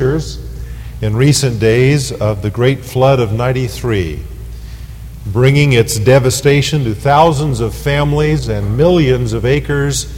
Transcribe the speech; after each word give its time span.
in 0.00 1.14
recent 1.14 1.60
days 1.60 2.10
of 2.10 2.40
the 2.40 2.48
Great 2.48 2.82
Flood 2.82 3.20
of 3.20 3.34
93, 3.34 4.22
bringing 5.26 5.74
its 5.74 5.98
devastation 5.98 6.84
to 6.84 6.94
thousands 6.94 7.60
of 7.60 7.74
families 7.74 8.48
and 8.48 8.78
millions 8.78 9.34
of 9.34 9.44
acres 9.44 10.10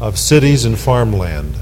of 0.00 0.18
cities 0.18 0.64
and 0.64 0.78
farmland. 0.78 1.54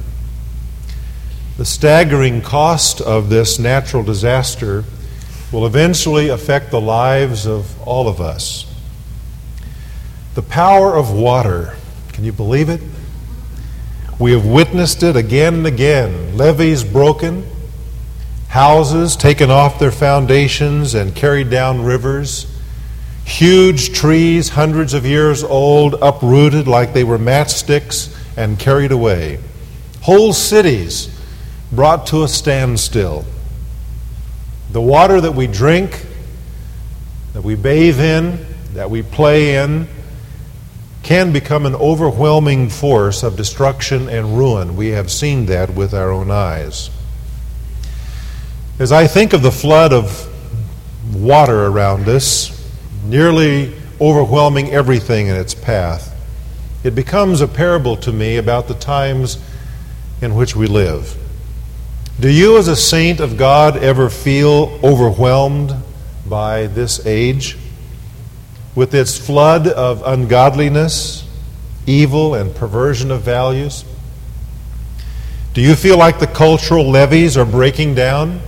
The 1.56 1.64
staggering 1.64 2.40
cost 2.40 3.00
of 3.00 3.30
this 3.30 3.58
natural 3.58 4.04
disaster 4.04 4.84
will 5.50 5.66
eventually 5.66 6.28
affect 6.28 6.70
the 6.70 6.80
lives 6.80 7.46
of 7.46 7.80
all 7.82 8.06
of 8.06 8.20
us. 8.20 8.72
The 10.36 10.42
power 10.42 10.96
of 10.96 11.10
water, 11.12 11.74
can 12.12 12.22
you 12.22 12.32
believe 12.32 12.68
it? 12.68 12.80
We 14.18 14.32
have 14.32 14.46
witnessed 14.46 15.02
it 15.02 15.16
again 15.16 15.54
and 15.54 15.66
again. 15.66 16.36
Levees 16.36 16.84
broken, 16.84 17.46
houses 18.56 19.16
taken 19.16 19.50
off 19.50 19.78
their 19.78 19.92
foundations 19.92 20.94
and 20.94 21.14
carried 21.14 21.50
down 21.50 21.82
rivers, 21.82 22.50
huge 23.26 23.92
trees, 23.92 24.48
hundreds 24.48 24.94
of 24.94 25.04
years 25.04 25.44
old, 25.44 25.92
uprooted 26.00 26.66
like 26.66 26.94
they 26.94 27.04
were 27.04 27.18
matchsticks 27.18 28.16
and 28.34 28.58
carried 28.58 28.92
away, 28.92 29.38
whole 30.00 30.32
cities 30.32 31.14
brought 31.70 32.06
to 32.06 32.22
a 32.22 32.28
standstill. 32.28 33.26
The 34.70 34.80
water 34.80 35.20
that 35.20 35.34
we 35.34 35.46
drink, 35.46 36.06
that 37.34 37.42
we 37.42 37.56
bathe 37.56 38.00
in, 38.00 38.38
that 38.72 38.88
we 38.88 39.02
play 39.02 39.56
in, 39.56 39.86
can 41.02 41.30
become 41.30 41.66
an 41.66 41.74
overwhelming 41.74 42.70
force 42.70 43.22
of 43.22 43.36
destruction 43.36 44.08
and 44.08 44.38
ruin. 44.38 44.76
We 44.76 44.88
have 44.92 45.10
seen 45.10 45.44
that 45.46 45.74
with 45.74 45.92
our 45.92 46.10
own 46.10 46.30
eyes. 46.30 46.88
As 48.78 48.92
I 48.92 49.06
think 49.06 49.32
of 49.32 49.40
the 49.40 49.50
flood 49.50 49.94
of 49.94 50.28
water 51.14 51.64
around 51.64 52.06
us, 52.10 52.52
nearly 53.06 53.74
overwhelming 54.02 54.70
everything 54.70 55.28
in 55.28 55.36
its 55.36 55.54
path, 55.54 56.14
it 56.84 56.94
becomes 56.94 57.40
a 57.40 57.48
parable 57.48 57.96
to 57.96 58.12
me 58.12 58.36
about 58.36 58.68
the 58.68 58.74
times 58.74 59.38
in 60.20 60.34
which 60.34 60.54
we 60.54 60.66
live. 60.66 61.16
Do 62.20 62.28
you, 62.28 62.58
as 62.58 62.68
a 62.68 62.76
saint 62.76 63.18
of 63.18 63.38
God, 63.38 63.78
ever 63.78 64.10
feel 64.10 64.78
overwhelmed 64.84 65.74
by 66.28 66.66
this 66.66 67.06
age? 67.06 67.56
With 68.74 68.94
its 68.94 69.16
flood 69.16 69.68
of 69.68 70.02
ungodliness, 70.04 71.26
evil, 71.86 72.34
and 72.34 72.54
perversion 72.54 73.10
of 73.10 73.22
values? 73.22 73.86
Do 75.54 75.62
you 75.62 75.74
feel 75.74 75.96
like 75.96 76.18
the 76.18 76.26
cultural 76.26 76.90
levees 76.90 77.38
are 77.38 77.46
breaking 77.46 77.94
down, 77.94 78.40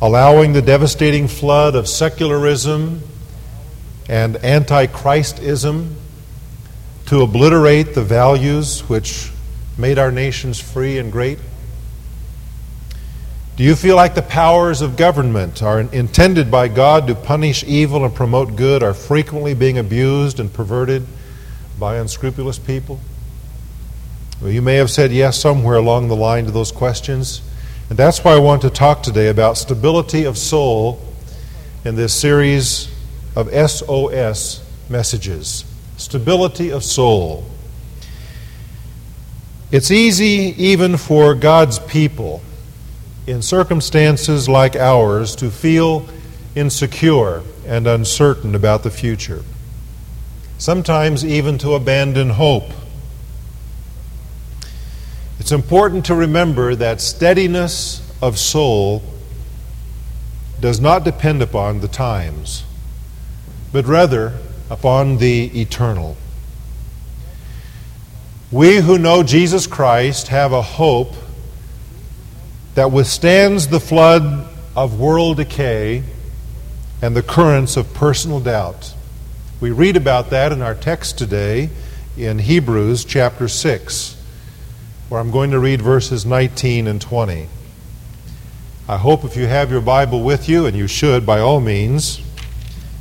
allowing 0.00 0.52
the 0.52 0.62
devastating 0.62 1.26
flood 1.26 1.74
of 1.74 1.88
secularism 1.88 3.00
and 4.08 4.36
antichristism 4.36 5.94
to 7.06 7.22
obliterate 7.22 7.94
the 7.94 8.02
values 8.02 8.80
which 8.88 9.30
made 9.78 9.98
our 9.98 10.10
nations 10.10 10.60
free 10.60 10.98
and 10.98 11.10
great? 11.10 11.38
Do 13.56 13.64
you 13.64 13.74
feel 13.74 13.96
like 13.96 14.14
the 14.14 14.22
powers 14.22 14.82
of 14.82 14.98
government 14.98 15.62
are 15.62 15.80
intended 15.80 16.50
by 16.50 16.68
God 16.68 17.06
to 17.06 17.14
punish 17.14 17.64
evil 17.64 18.04
and 18.04 18.14
promote 18.14 18.54
good 18.54 18.82
are 18.82 18.92
frequently 18.92 19.54
being 19.54 19.78
abused 19.78 20.40
and 20.40 20.52
perverted 20.52 21.06
by 21.78 21.96
unscrupulous 21.96 22.58
people? 22.58 23.00
Well, 24.42 24.50
you 24.50 24.60
may 24.60 24.74
have 24.74 24.90
said 24.90 25.10
yes 25.10 25.38
somewhere 25.38 25.76
along 25.76 26.08
the 26.08 26.16
line 26.16 26.44
to 26.44 26.50
those 26.50 26.70
questions. 26.70 27.40
And 27.88 27.98
that's 27.98 28.24
why 28.24 28.32
I 28.32 28.38
want 28.38 28.62
to 28.62 28.70
talk 28.70 29.02
today 29.02 29.28
about 29.28 29.56
stability 29.56 30.24
of 30.24 30.36
soul 30.36 31.00
in 31.84 31.94
this 31.94 32.12
series 32.12 32.92
of 33.36 33.48
SOS 33.48 34.64
messages. 34.88 35.64
Stability 35.96 36.70
of 36.70 36.82
soul. 36.82 37.44
It's 39.70 39.90
easy, 39.90 40.54
even 40.56 40.96
for 40.96 41.34
God's 41.34 41.78
people, 41.78 42.40
in 43.26 43.42
circumstances 43.42 44.48
like 44.48 44.74
ours 44.76 45.36
to 45.36 45.50
feel 45.50 46.06
insecure 46.54 47.42
and 47.66 47.86
uncertain 47.86 48.54
about 48.54 48.82
the 48.82 48.90
future, 48.90 49.42
sometimes 50.58 51.24
even 51.24 51.58
to 51.58 51.74
abandon 51.74 52.30
hope. 52.30 52.70
It's 55.46 55.52
important 55.52 56.06
to 56.06 56.14
remember 56.16 56.74
that 56.74 57.00
steadiness 57.00 58.02
of 58.20 58.36
soul 58.36 59.00
does 60.58 60.80
not 60.80 61.04
depend 61.04 61.40
upon 61.40 61.78
the 61.78 61.86
times, 61.86 62.64
but 63.70 63.86
rather 63.86 64.40
upon 64.68 65.18
the 65.18 65.60
eternal. 65.60 66.16
We 68.50 68.78
who 68.78 68.98
know 68.98 69.22
Jesus 69.22 69.68
Christ 69.68 70.26
have 70.26 70.52
a 70.52 70.62
hope 70.62 71.14
that 72.74 72.90
withstands 72.90 73.68
the 73.68 73.78
flood 73.78 74.48
of 74.74 74.98
world 74.98 75.36
decay 75.36 76.02
and 77.00 77.14
the 77.14 77.22
currents 77.22 77.76
of 77.76 77.94
personal 77.94 78.40
doubt. 78.40 78.92
We 79.60 79.70
read 79.70 79.96
about 79.96 80.30
that 80.30 80.50
in 80.50 80.60
our 80.60 80.74
text 80.74 81.18
today 81.18 81.70
in 82.16 82.40
Hebrews 82.40 83.04
chapter 83.04 83.46
6, 83.46 84.15
where 85.08 85.20
I'm 85.20 85.30
going 85.30 85.52
to 85.52 85.58
read 85.60 85.80
verses 85.80 86.26
19 86.26 86.88
and 86.88 87.00
20. 87.00 87.48
I 88.88 88.96
hope 88.96 89.24
if 89.24 89.36
you 89.36 89.46
have 89.46 89.70
your 89.70 89.80
Bible 89.80 90.22
with 90.22 90.48
you, 90.48 90.66
and 90.66 90.76
you 90.76 90.88
should 90.88 91.24
by 91.24 91.38
all 91.38 91.60
means, 91.60 92.20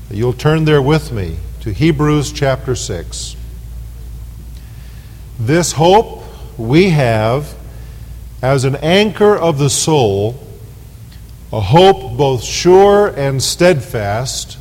that 0.09 0.15
you'll 0.15 0.33
turn 0.33 0.65
there 0.65 0.81
with 0.81 1.11
me 1.11 1.38
to 1.61 1.73
Hebrews 1.73 2.31
chapter 2.31 2.75
6. 2.75 3.35
This 5.39 5.71
hope 5.71 6.23
we 6.57 6.91
have 6.91 7.55
as 8.41 8.65
an 8.65 8.75
anchor 8.75 9.35
of 9.35 9.57
the 9.57 9.69
soul, 9.69 10.39
a 11.51 11.59
hope 11.59 12.15
both 12.17 12.44
sure 12.44 13.07
and 13.07 13.41
steadfast, 13.41 14.59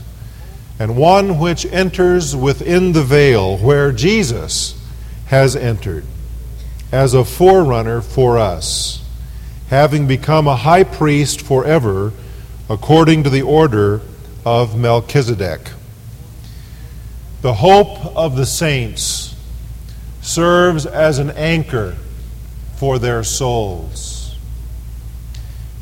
and 0.78 0.96
one 0.96 1.38
which 1.38 1.66
enters 1.66 2.34
within 2.34 2.92
the 2.92 3.02
veil 3.02 3.58
where 3.58 3.92
Jesus 3.92 4.80
has 5.26 5.54
entered 5.54 6.06
as 6.94 7.12
a 7.12 7.24
forerunner 7.24 8.00
for 8.00 8.38
us, 8.38 9.04
having 9.68 10.06
become 10.06 10.46
a 10.46 10.54
high 10.54 10.84
priest 10.84 11.40
forever 11.40 12.12
according 12.70 13.24
to 13.24 13.28
the 13.28 13.42
order 13.42 14.00
of 14.46 14.78
Melchizedek. 14.78 15.70
The 17.42 17.54
hope 17.54 18.16
of 18.16 18.36
the 18.36 18.46
saints 18.46 19.34
serves 20.22 20.86
as 20.86 21.18
an 21.18 21.30
anchor 21.30 21.96
for 22.76 23.00
their 23.00 23.24
souls. 23.24 24.36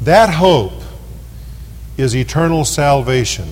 That 0.00 0.30
hope 0.30 0.82
is 1.98 2.16
eternal 2.16 2.64
salvation. 2.64 3.50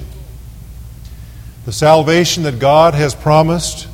The 1.67 1.73
salvation 1.73 2.45
that 2.45 2.59
God 2.59 2.95
has 2.95 3.15
promised 3.15 3.87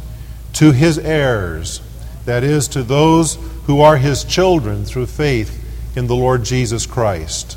to 0.53 0.71
his 0.71 0.99
heirs, 0.99 1.81
that 2.26 2.44
is, 2.44 2.69
to 2.69 2.82
those 2.82 3.38
who 3.66 3.81
are 3.81 3.97
his 3.97 4.25
children 4.25 4.84
through 4.84 5.06
faith 5.06 5.64
in 5.97 6.06
the 6.06 6.14
Lord 6.14 6.44
Jesus 6.44 6.87
Christ. 6.87 7.56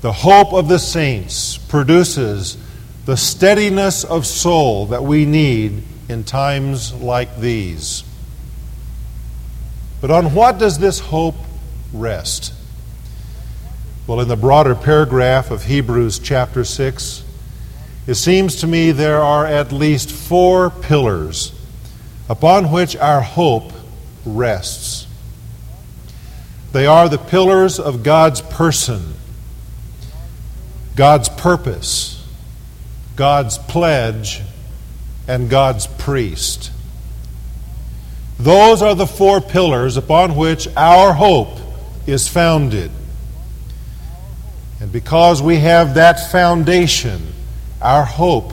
The 0.00 0.12
hope 0.12 0.52
of 0.52 0.68
the 0.68 0.78
saints 0.78 1.58
produces 1.58 2.56
the 3.04 3.16
steadiness 3.16 4.04
of 4.04 4.26
soul 4.26 4.86
that 4.86 5.02
we 5.02 5.24
need 5.24 5.82
in 6.08 6.24
times 6.24 6.94
like 6.94 7.38
these. 7.38 8.04
But 10.00 10.10
on 10.10 10.34
what 10.34 10.58
does 10.58 10.78
this 10.78 11.00
hope 11.00 11.34
rest? 11.92 12.54
Well, 14.06 14.20
in 14.20 14.28
the 14.28 14.36
broader 14.36 14.74
paragraph 14.74 15.50
of 15.50 15.64
Hebrews 15.64 16.18
chapter 16.18 16.64
6, 16.64 17.24
it 18.06 18.14
seems 18.14 18.56
to 18.56 18.66
me 18.66 18.92
there 18.92 19.20
are 19.20 19.44
at 19.44 19.72
least 19.72 20.10
four 20.10 20.70
pillars 20.70 21.52
upon 22.28 22.70
which 22.70 22.96
our 22.96 23.20
hope 23.20 23.72
rests. 24.24 25.06
They 26.72 26.86
are 26.86 27.08
the 27.08 27.18
pillars 27.18 27.78
of 27.80 28.02
God's 28.02 28.42
person, 28.42 29.14
God's 30.94 31.28
purpose, 31.28 32.26
God's 33.16 33.56
pledge, 33.56 34.42
and 35.26 35.48
God's 35.48 35.86
priest. 35.86 36.70
Those 38.38 38.82
are 38.82 38.94
the 38.94 39.06
four 39.06 39.40
pillars 39.40 39.96
upon 39.96 40.36
which 40.36 40.68
our 40.76 41.12
hope 41.12 41.58
is 42.06 42.28
founded. 42.28 42.90
And 44.80 44.92
because 44.92 45.42
we 45.42 45.56
have 45.56 45.94
that 45.94 46.30
foundation, 46.30 47.32
our 47.82 48.04
hope 48.04 48.52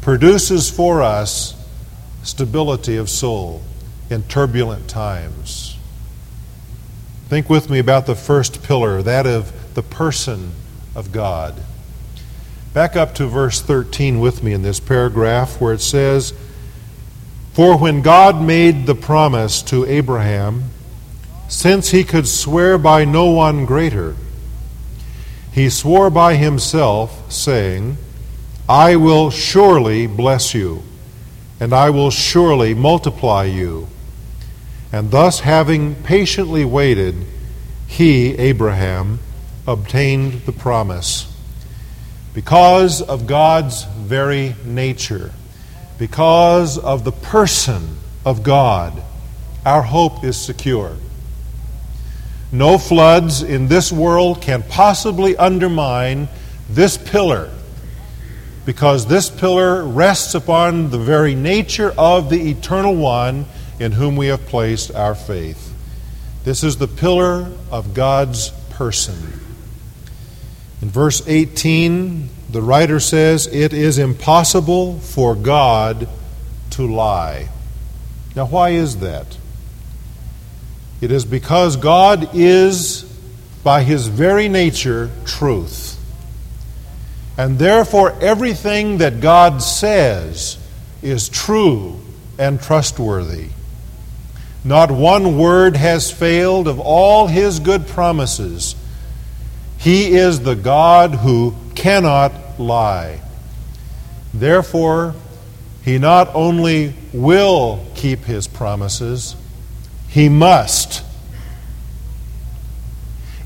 produces 0.00 0.68
for 0.68 1.02
us 1.02 1.54
stability 2.22 2.96
of 2.96 3.08
soul 3.08 3.62
in 4.10 4.22
turbulent 4.24 4.88
times. 4.88 5.76
Think 7.28 7.48
with 7.48 7.70
me 7.70 7.78
about 7.78 8.06
the 8.06 8.14
first 8.14 8.62
pillar, 8.62 9.02
that 9.02 9.26
of 9.26 9.74
the 9.74 9.82
person 9.82 10.52
of 10.94 11.12
God. 11.12 11.54
Back 12.74 12.96
up 12.96 13.14
to 13.16 13.26
verse 13.26 13.60
13 13.60 14.20
with 14.20 14.42
me 14.42 14.52
in 14.52 14.62
this 14.62 14.80
paragraph 14.80 15.60
where 15.60 15.74
it 15.74 15.80
says, 15.80 16.32
For 17.52 17.76
when 17.76 18.02
God 18.02 18.42
made 18.42 18.86
the 18.86 18.94
promise 18.94 19.62
to 19.62 19.84
Abraham, 19.84 20.64
since 21.48 21.90
he 21.90 22.02
could 22.02 22.26
swear 22.26 22.78
by 22.78 23.04
no 23.04 23.30
one 23.30 23.66
greater, 23.66 24.16
he 25.52 25.68
swore 25.68 26.08
by 26.08 26.36
himself, 26.36 27.30
saying, 27.30 27.98
I 28.68 28.96
will 28.96 29.30
surely 29.30 30.06
bless 30.06 30.54
you, 30.54 30.82
and 31.62 31.72
I 31.72 31.90
will 31.90 32.10
surely 32.10 32.74
multiply 32.74 33.44
you. 33.44 33.86
And 34.90 35.12
thus, 35.12 35.38
having 35.38 35.94
patiently 35.94 36.64
waited, 36.64 37.14
he, 37.86 38.36
Abraham, 38.36 39.20
obtained 39.64 40.42
the 40.44 40.50
promise. 40.50 41.32
Because 42.34 43.00
of 43.00 43.28
God's 43.28 43.84
very 43.84 44.56
nature, 44.64 45.30
because 46.00 46.78
of 46.78 47.04
the 47.04 47.12
person 47.12 47.96
of 48.26 48.42
God, 48.42 49.00
our 49.64 49.82
hope 49.82 50.24
is 50.24 50.36
secure. 50.36 50.96
No 52.50 52.76
floods 52.76 53.44
in 53.44 53.68
this 53.68 53.92
world 53.92 54.42
can 54.42 54.64
possibly 54.64 55.36
undermine 55.36 56.28
this 56.68 56.98
pillar 56.98 57.52
because 58.64 59.06
this 59.06 59.28
pillar 59.28 59.84
rests 59.84 60.34
upon 60.34 60.90
the 60.90 60.98
very 60.98 61.34
nature 61.34 61.92
of 61.98 62.30
the 62.30 62.50
eternal 62.50 62.94
one 62.94 63.46
in 63.80 63.92
whom 63.92 64.16
we 64.16 64.28
have 64.28 64.46
placed 64.46 64.94
our 64.94 65.14
faith. 65.14 65.74
This 66.44 66.62
is 66.62 66.76
the 66.76 66.88
pillar 66.88 67.50
of 67.70 67.94
God's 67.94 68.50
person. 68.70 69.16
In 70.80 70.88
verse 70.88 71.26
18, 71.26 72.28
the 72.50 72.62
writer 72.62 73.00
says, 73.00 73.46
It 73.46 73.72
is 73.72 73.98
impossible 73.98 74.98
for 74.98 75.34
God 75.34 76.08
to 76.70 76.86
lie. 76.86 77.48
Now, 78.34 78.46
why 78.46 78.70
is 78.70 78.98
that? 78.98 79.38
It 81.00 81.10
is 81.10 81.24
because 81.24 81.76
God 81.76 82.30
is, 82.34 83.02
by 83.64 83.82
his 83.82 84.06
very 84.06 84.48
nature, 84.48 85.10
truth. 85.24 85.91
And 87.36 87.58
therefore, 87.58 88.14
everything 88.20 88.98
that 88.98 89.20
God 89.20 89.62
says 89.62 90.58
is 91.02 91.28
true 91.28 92.00
and 92.38 92.60
trustworthy. 92.60 93.48
Not 94.64 94.90
one 94.90 95.38
word 95.38 95.76
has 95.76 96.10
failed 96.10 96.68
of 96.68 96.78
all 96.78 97.26
his 97.26 97.58
good 97.58 97.86
promises. 97.88 98.76
He 99.78 100.14
is 100.14 100.40
the 100.40 100.54
God 100.54 101.16
who 101.16 101.54
cannot 101.74 102.32
lie. 102.60 103.20
Therefore, 104.32 105.14
he 105.84 105.98
not 105.98 106.30
only 106.34 106.94
will 107.12 107.84
keep 107.94 108.20
his 108.20 108.46
promises, 108.46 109.34
he 110.08 110.28
must. 110.28 111.02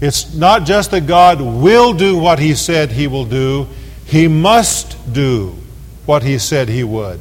It's 0.00 0.34
not 0.34 0.64
just 0.64 0.90
that 0.90 1.06
God 1.06 1.40
will 1.40 1.94
do 1.94 2.18
what 2.18 2.38
He 2.38 2.54
said 2.54 2.92
He 2.92 3.06
will 3.06 3.24
do, 3.24 3.66
He 4.04 4.28
must 4.28 5.12
do 5.12 5.54
what 6.04 6.22
He 6.22 6.38
said 6.38 6.68
He 6.68 6.84
would, 6.84 7.20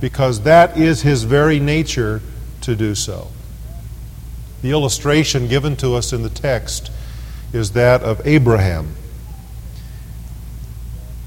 because 0.00 0.42
that 0.42 0.76
is 0.76 1.02
His 1.02 1.24
very 1.24 1.58
nature 1.58 2.20
to 2.62 2.76
do 2.76 2.94
so. 2.94 3.28
The 4.62 4.70
illustration 4.70 5.48
given 5.48 5.76
to 5.76 5.94
us 5.94 6.12
in 6.12 6.22
the 6.22 6.30
text 6.30 6.90
is 7.52 7.72
that 7.72 8.02
of 8.02 8.24
Abraham. 8.26 8.94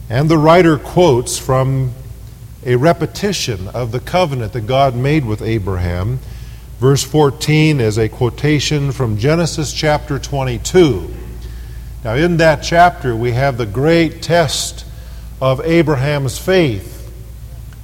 And 0.10 0.30
the 0.30 0.38
writer 0.38 0.78
quotes 0.78 1.38
from 1.38 1.94
a 2.66 2.76
repetition 2.76 3.68
of 3.70 3.92
the 3.92 4.00
covenant 4.00 4.54
that 4.54 4.62
God 4.62 4.96
made 4.96 5.26
with 5.26 5.42
Abraham 5.42 6.20
Verse 6.80 7.04
14 7.04 7.80
is 7.80 7.98
a 7.98 8.10
quotation 8.10 8.92
from 8.92 9.18
Genesis 9.18 9.72
chapter 9.72 10.20
22. 10.20 11.14
Now, 12.04 12.16
in 12.16 12.38
that 12.38 12.64
chapter, 12.64 13.16
we 13.16 13.32
have 13.32 13.58
the 13.58 13.66
great 13.66 14.22
test 14.22 14.86
of 15.42 15.62
Abraham's 15.62 16.38
faith 16.38 17.10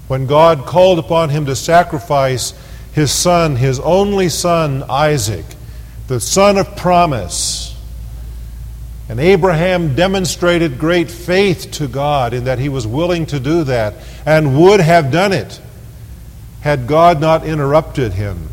when 0.09 0.27
God 0.27 0.65
called 0.65 0.99
upon 0.99 1.29
him 1.29 1.45
to 1.45 1.55
sacrifice 1.55 2.53
his 2.91 3.13
son, 3.13 3.55
his 3.55 3.79
only 3.79 4.27
son, 4.27 4.83
Isaac, 4.89 5.45
the 6.07 6.19
son 6.19 6.57
of 6.57 6.75
promise. 6.75 7.73
And 9.07 9.21
Abraham 9.21 9.95
demonstrated 9.95 10.77
great 10.77 11.09
faith 11.09 11.71
to 11.73 11.88
God 11.88 12.33
in 12.33 12.43
that 12.43 12.59
he 12.59 12.67
was 12.67 12.85
willing 12.85 13.25
to 13.27 13.39
do 13.39 13.63
that 13.63 13.93
and 14.25 14.59
would 14.59 14.81
have 14.81 15.13
done 15.13 15.31
it 15.31 15.61
had 16.59 16.88
God 16.88 17.21
not 17.21 17.45
interrupted 17.45 18.11
him 18.11 18.49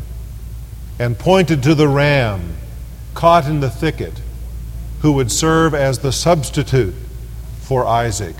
and 0.99 1.17
pointed 1.17 1.63
to 1.63 1.73
the 1.73 1.87
ram 1.87 2.55
caught 3.13 3.47
in 3.47 3.61
the 3.61 3.69
thicket 3.69 4.21
who 5.01 5.13
would 5.13 5.31
serve 5.31 5.73
as 5.73 5.99
the 5.99 6.11
substitute 6.11 6.93
for 7.61 7.85
Isaac. 7.85 8.35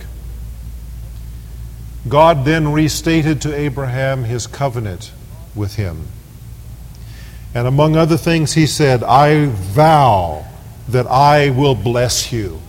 God 2.07 2.45
then 2.45 2.71
restated 2.71 3.41
to 3.41 3.56
Abraham 3.56 4.25
his 4.25 4.45
covenant 4.45 5.11
with 5.56 5.75
him. 5.75 6.07
And 7.53 7.67
among 7.67 7.95
other 7.95 8.17
things, 8.17 8.53
he 8.53 8.67
said, 8.67 9.03
I 9.03 9.47
vow 9.47 10.45
that 10.89 11.07
I 11.07 11.50
will 11.50 11.75
bless 11.75 12.31
you. 12.31 12.59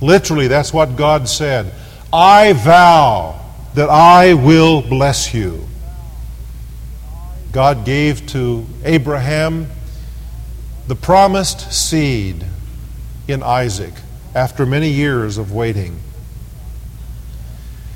Literally, 0.00 0.48
that's 0.48 0.72
what 0.72 0.96
God 0.96 1.28
said. 1.28 1.72
I 2.12 2.52
vow 2.54 3.40
that 3.74 3.88
I 3.88 4.34
will 4.34 4.82
bless 4.82 5.34
you. 5.34 5.66
God 7.52 7.84
gave 7.84 8.26
to 8.28 8.66
Abraham 8.84 9.68
the 10.86 10.94
promised 10.94 11.72
seed 11.72 12.44
in 13.26 13.42
Isaac 13.42 13.94
after 14.34 14.64
many 14.64 14.88
years 14.88 15.38
of 15.38 15.52
waiting. 15.52 15.98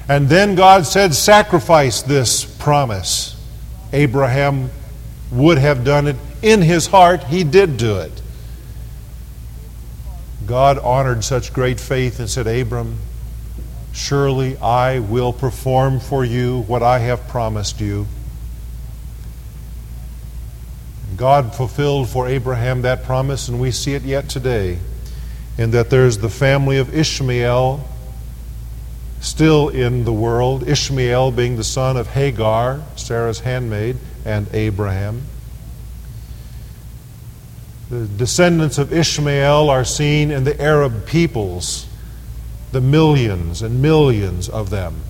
And 0.09 0.29
then 0.29 0.55
God 0.55 0.87
said, 0.87 1.15
Sacrifice 1.15 2.03
this 2.03 2.45
promise. 2.45 3.41
Abraham 3.93 4.71
would 5.31 5.59
have 5.59 5.85
done 5.85 6.09
it 6.09 6.17
in 6.43 6.61
his 6.61 6.87
heart. 6.87 7.25
He 7.25 7.45
did 7.45 7.77
do 7.77 7.99
it. 7.99 8.23
God 10.47 10.79
honored 10.79 11.25
such 11.25 11.53
great 11.53 11.81
faith 11.81 12.19
and 12.19 12.29
said, 12.29 12.47
Abram, 12.47 12.99
surely 13.93 14.59
I 14.59 14.99
will 14.99 15.33
perform 15.33 16.01
for 16.01 16.25
you 16.25 16.63
what 16.63 16.83
I 16.83 16.99
have 16.99 17.27
promised 17.29 17.81
you. 17.81 18.07
God 21.17 21.55
fulfilled 21.55 22.09
for 22.09 22.29
Abraham 22.29 22.83
that 22.83 23.05
promise, 23.05 23.49
and 23.49 23.61
we 23.61 23.71
see 23.71 23.95
it 23.95 24.03
yet 24.03 24.29
today, 24.29 24.79
in 25.57 25.71
that 25.73 25.91
there's 25.91 26.19
the 26.19 26.29
family 26.29 26.79
of 26.79 26.95
Ishmael 26.95 27.87
still 29.21 29.69
in 29.69 30.05
the 30.05 30.13
world, 30.13 30.69
Ishmael 30.69 31.31
being 31.31 31.57
the 31.57 31.65
son 31.65 31.97
of 31.97 32.09
Hagar, 32.09 32.83
Sarah's 32.97 33.41
handmaid, 33.41 33.97
and 34.25 34.47
Abraham. 34.53 35.23
The 37.91 38.07
descendants 38.07 38.79
of 38.79 38.93
Ishmael 38.93 39.71
are 39.71 39.85
seen 39.85 40.31
in 40.31 40.45
the 40.45 40.61
Arab 40.61 41.07
peoples, 41.07 41.87
the 42.73 42.81
millions 42.81 43.63
and 43.63 43.81
millions 43.81 44.49
of 44.49 44.71
them. 44.71 45.03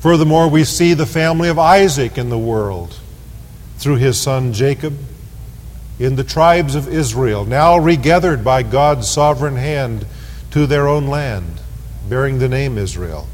Furthermore, 0.00 0.48
we 0.48 0.64
see 0.64 0.94
the 0.94 1.06
family 1.06 1.48
of 1.48 1.58
Isaac 1.58 2.18
in 2.18 2.28
the 2.28 2.38
world 2.38 2.98
through 3.82 3.96
his 3.96 4.20
son 4.20 4.52
Jacob 4.52 4.96
in 5.98 6.16
the 6.16 6.24
tribes 6.24 6.74
of 6.74 6.88
Israel, 6.88 7.44
now 7.44 7.76
regathered 7.76 8.44
by 8.44 8.62
God's 8.62 9.08
sovereign 9.08 9.56
hand 9.56 10.06
to 10.52 10.66
their 10.66 10.88
own 10.88 11.06
land, 11.06 11.60
bearing 12.08 12.38
the 12.38 12.48
name 12.48 12.78
Israel. 12.78 13.28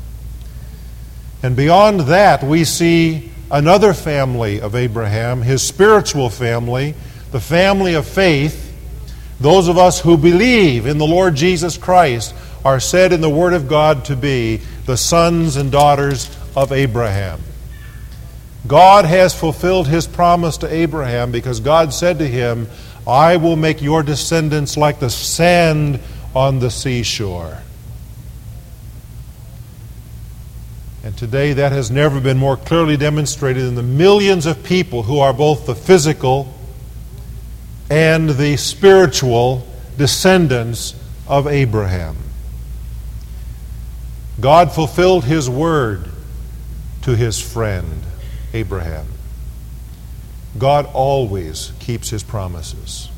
And 1.42 1.54
beyond 1.54 2.00
that, 2.00 2.42
we 2.42 2.64
see 2.64 3.30
another 3.50 3.94
family 3.94 4.60
of 4.60 4.74
Abraham, 4.74 5.42
his 5.42 5.62
spiritual 5.62 6.30
family, 6.30 6.94
the 7.30 7.40
family 7.40 7.94
of 7.94 8.06
faith. 8.06 8.64
Those 9.40 9.68
of 9.68 9.78
us 9.78 10.00
who 10.00 10.16
believe 10.16 10.86
in 10.86 10.98
the 10.98 11.06
Lord 11.06 11.36
Jesus 11.36 11.76
Christ 11.78 12.34
are 12.64 12.80
said 12.80 13.12
in 13.12 13.20
the 13.20 13.30
Word 13.30 13.52
of 13.52 13.68
God 13.68 14.04
to 14.06 14.16
be 14.16 14.56
the 14.86 14.96
sons 14.96 15.56
and 15.56 15.70
daughters 15.70 16.28
of 16.56 16.72
Abraham. 16.72 17.40
God 18.68 19.06
has 19.06 19.34
fulfilled 19.34 19.88
his 19.88 20.06
promise 20.06 20.58
to 20.58 20.72
Abraham 20.72 21.32
because 21.32 21.58
God 21.58 21.94
said 21.94 22.18
to 22.18 22.28
him, 22.28 22.68
I 23.06 23.38
will 23.38 23.56
make 23.56 23.80
your 23.80 24.02
descendants 24.02 24.76
like 24.76 25.00
the 25.00 25.08
sand 25.08 26.00
on 26.34 26.58
the 26.58 26.70
seashore. 26.70 27.56
And 31.02 31.16
today, 31.16 31.54
that 31.54 31.72
has 31.72 31.90
never 31.90 32.20
been 32.20 32.36
more 32.36 32.58
clearly 32.58 32.98
demonstrated 32.98 33.64
in 33.64 33.74
the 33.74 33.82
millions 33.82 34.44
of 34.44 34.62
people 34.62 35.02
who 35.02 35.18
are 35.20 35.32
both 35.32 35.64
the 35.64 35.74
physical 35.74 36.52
and 37.88 38.28
the 38.28 38.58
spiritual 38.58 39.66
descendants 39.96 40.94
of 41.26 41.46
Abraham. 41.46 42.16
God 44.38 44.72
fulfilled 44.72 45.24
his 45.24 45.48
word 45.48 46.06
to 47.02 47.16
his 47.16 47.40
friend 47.40 48.02
Abraham. 48.52 49.06
God 50.58 50.86
always 50.92 51.72
keeps 51.78 52.10
his 52.10 52.22
promises. 52.22 53.08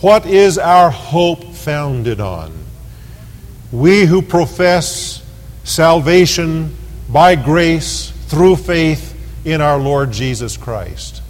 What 0.00 0.26
is 0.26 0.58
our 0.58 0.90
hope 0.90 1.44
founded 1.54 2.20
on? 2.20 2.52
We 3.72 4.04
who 4.04 4.22
profess 4.22 5.22
salvation 5.64 6.76
by 7.08 7.36
grace 7.36 8.10
through 8.26 8.56
faith 8.56 9.12
in 9.44 9.60
our 9.60 9.78
Lord 9.78 10.12
Jesus 10.12 10.56
Christ. 10.56 11.22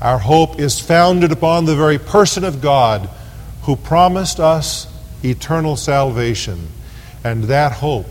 Our 0.00 0.18
hope 0.18 0.60
is 0.60 0.80
founded 0.80 1.32
upon 1.32 1.64
the 1.64 1.76
very 1.76 1.98
person 1.98 2.44
of 2.44 2.60
God 2.60 3.08
who 3.62 3.76
promised 3.76 4.38
us 4.38 4.86
eternal 5.24 5.76
salvation. 5.76 6.68
And 7.24 7.44
that 7.44 7.72
hope 7.72 8.06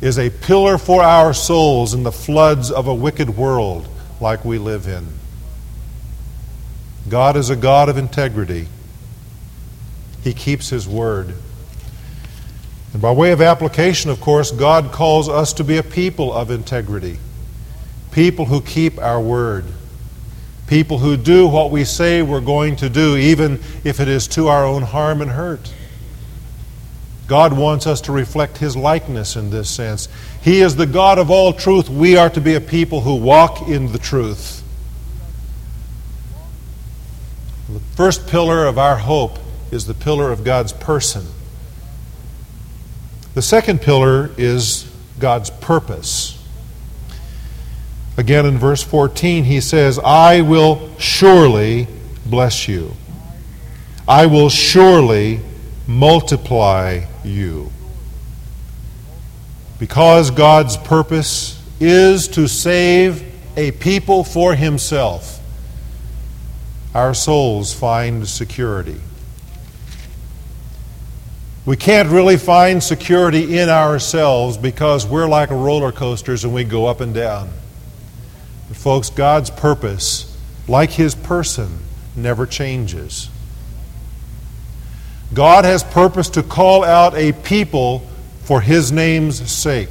is 0.00 0.18
a 0.18 0.30
pillar 0.30 0.78
for 0.78 1.02
our 1.02 1.34
souls 1.34 1.92
in 1.92 2.02
the 2.02 2.12
floods 2.12 2.70
of 2.70 2.86
a 2.86 2.94
wicked 2.94 3.30
world 3.30 3.86
like 4.20 4.44
we 4.44 4.58
live 4.58 4.86
in. 4.86 5.06
God 7.08 7.36
is 7.36 7.50
a 7.50 7.56
God 7.56 7.88
of 7.88 7.96
integrity. 7.96 8.68
He 10.22 10.32
keeps 10.32 10.68
His 10.68 10.86
word. 10.86 11.34
And 12.92 13.00
by 13.00 13.12
way 13.12 13.32
of 13.32 13.40
application, 13.40 14.10
of 14.10 14.20
course, 14.20 14.50
God 14.50 14.92
calls 14.92 15.28
us 15.28 15.52
to 15.54 15.64
be 15.64 15.76
a 15.76 15.82
people 15.82 16.32
of 16.32 16.50
integrity, 16.50 17.18
people 18.10 18.46
who 18.46 18.60
keep 18.60 18.98
our 18.98 19.20
word, 19.20 19.64
people 20.66 20.98
who 20.98 21.16
do 21.16 21.46
what 21.46 21.70
we 21.70 21.84
say 21.84 22.22
we're 22.22 22.40
going 22.40 22.76
to 22.76 22.88
do, 22.88 23.16
even 23.16 23.60
if 23.84 24.00
it 24.00 24.08
is 24.08 24.26
to 24.28 24.48
our 24.48 24.64
own 24.64 24.82
harm 24.82 25.22
and 25.22 25.30
hurt. 25.30 25.72
God 27.30 27.52
wants 27.52 27.86
us 27.86 28.00
to 28.00 28.12
reflect 28.12 28.58
His 28.58 28.76
likeness 28.76 29.36
in 29.36 29.50
this 29.50 29.70
sense. 29.70 30.08
He 30.42 30.62
is 30.62 30.74
the 30.74 30.84
God 30.84 31.16
of 31.16 31.30
all 31.30 31.52
truth. 31.52 31.88
We 31.88 32.16
are 32.16 32.28
to 32.28 32.40
be 32.40 32.56
a 32.56 32.60
people 32.60 33.02
who 33.02 33.14
walk 33.14 33.68
in 33.68 33.92
the 33.92 34.00
truth. 34.00 34.64
The 37.68 37.78
first 37.94 38.26
pillar 38.26 38.66
of 38.66 38.78
our 38.78 38.96
hope 38.96 39.38
is 39.70 39.86
the 39.86 39.94
pillar 39.94 40.32
of 40.32 40.42
God's 40.42 40.72
person. 40.72 41.24
The 43.34 43.42
second 43.42 43.80
pillar 43.80 44.30
is 44.36 44.92
God's 45.20 45.50
purpose. 45.50 46.36
Again, 48.16 48.44
in 48.44 48.58
verse 48.58 48.82
14, 48.82 49.44
he 49.44 49.60
says, 49.60 50.00
I 50.00 50.40
will 50.40 50.90
surely 50.98 51.86
bless 52.26 52.66
you. 52.66 52.96
I 54.08 54.26
will 54.26 54.48
surely 54.48 55.42
multiply 55.86 57.04
you. 57.24 57.70
Because 59.78 60.30
God's 60.30 60.76
purpose 60.76 61.60
is 61.80 62.28
to 62.28 62.46
save 62.46 63.24
a 63.56 63.70
people 63.72 64.24
for 64.24 64.54
himself, 64.54 65.40
our 66.94 67.14
souls 67.14 67.72
find 67.72 68.28
security. 68.28 69.00
We 71.64 71.76
can't 71.76 72.08
really 72.08 72.36
find 72.36 72.82
security 72.82 73.58
in 73.58 73.68
ourselves 73.68 74.56
because 74.56 75.06
we're 75.06 75.28
like 75.28 75.50
roller 75.50 75.92
coasters 75.92 76.44
and 76.44 76.52
we 76.52 76.64
go 76.64 76.86
up 76.86 77.00
and 77.00 77.14
down. 77.14 77.48
But, 78.68 78.76
folks, 78.76 79.10
God's 79.10 79.50
purpose, 79.50 80.36
like 80.66 80.90
His 80.90 81.14
person, 81.14 81.78
never 82.16 82.46
changes. 82.46 83.29
God 85.32 85.64
has 85.64 85.84
purposed 85.84 86.34
to 86.34 86.42
call 86.42 86.82
out 86.84 87.14
a 87.14 87.32
people 87.32 88.00
for 88.42 88.60
His 88.60 88.90
name's 88.90 89.50
sake, 89.50 89.90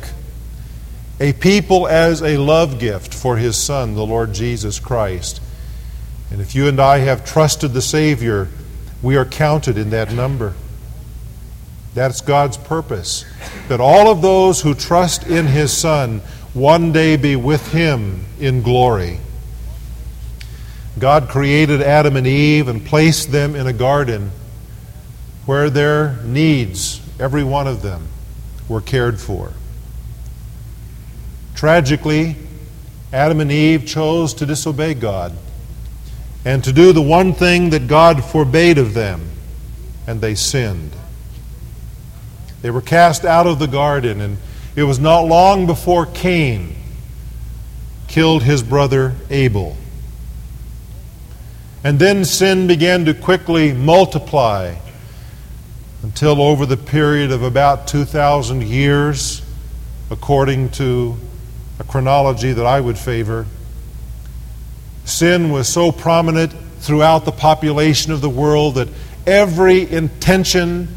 a 1.19 1.31
people 1.34 1.88
as 1.88 2.22
a 2.22 2.38
love 2.38 2.79
gift 2.79 3.13
for 3.13 3.38
His 3.38 3.55
Son, 3.55 3.96
the 3.96 4.05
Lord 4.05 4.34
Jesus 4.34 4.79
Christ. 4.79 5.41
And 6.31 6.41
if 6.41 6.55
you 6.55 6.67
and 6.67 6.79
I 6.79 7.00
have 7.00 7.25
trusted 7.25 7.72
the 7.72 7.81
Savior, 7.81 8.50
we 9.01 9.15
are 9.15 9.25
counted 9.25 9.77
in 9.77 9.91
that 9.91 10.12
number. 10.12 10.55
That's 11.93 12.22
God's 12.22 12.58
purpose. 12.58 13.25
That 13.69 13.79
all 13.79 14.12
of 14.12 14.22
those 14.22 14.62
who 14.62 14.74
trust 14.74 15.25
in 15.25 15.48
His 15.48 15.75
Son 15.75 16.19
one 16.53 16.91
day 16.91 17.15
be 17.15 17.36
with 17.36 17.72
Him 17.72 18.25
in 18.39 18.62
glory. 18.62 19.19
God 21.00 21.29
created 21.29 21.81
Adam 21.81 22.17
and 22.17 22.27
Eve 22.27 22.67
and 22.67 22.86
placed 22.86 23.31
them 23.31 23.55
in 23.55 23.67
a 23.67 23.74
garden 23.74 24.31
where 25.50 25.72
their 25.72 26.15
needs, 26.25 27.01
every 27.20 27.44
one 27.44 27.65
of 27.65 27.82
them, 27.82 28.08
were 28.68 28.82
cared 28.82 29.20
for. 29.20 29.51
Tragically, 31.56 32.36
Adam 33.12 33.39
and 33.39 33.51
Eve 33.51 33.84
chose 33.84 34.36
to 34.36 34.46
disobey 34.46 34.94
God 34.94 35.36
and 36.46 36.63
to 36.63 36.72
do 36.72 36.94
the 36.94 37.01
one 37.01 37.34
thing 37.34 37.72
that 37.72 37.88
God 37.88 38.24
forbade 38.24 38.77
of 38.77 38.94
them, 38.94 39.27
and 40.06 40.22
they 40.22 40.36
sinned. 40.36 40.91
They 42.62 42.70
were 42.70 42.79
cast 42.79 43.25
out 43.25 43.48
of 43.48 43.58
the 43.58 43.65
garden, 43.65 44.22
and 44.22 44.38
it 44.75 44.84
was 44.84 45.00
not 45.00 45.22
long 45.22 45.65
before 45.65 46.06
Cain 46.06 46.75
killed 48.08 48.44
his 48.44 48.62
brother 48.62 49.15
Abel. 49.32 49.75
And 51.84 51.98
then 51.98 52.24
sin 52.24 52.68
began 52.68 53.06
to 53.06 53.15
quickly 53.15 53.74
multiply 53.74 54.75
until 56.01 56.41
over 56.41 56.65
the 56.65 56.77
period 56.77 57.32
of 57.32 57.44
about 57.44 57.88
2,000 57.88 58.63
years, 58.63 59.41
according 60.10 60.70
to 60.72 61.18
a 61.79 61.84
chronology 61.84 62.53
that 62.53 62.65
I 62.65 62.79
would 62.79 62.98
favor, 62.98 63.46
sin 65.06 65.51
was 65.51 65.68
so 65.68 65.91
prominent 65.91 66.53
throughout 66.79 67.25
the 67.25 67.32
population 67.32 68.12
of 68.12 68.22
the 68.22 68.29
world 68.29 68.75
that 68.75 68.88
every 69.27 69.89
intention 69.91 70.88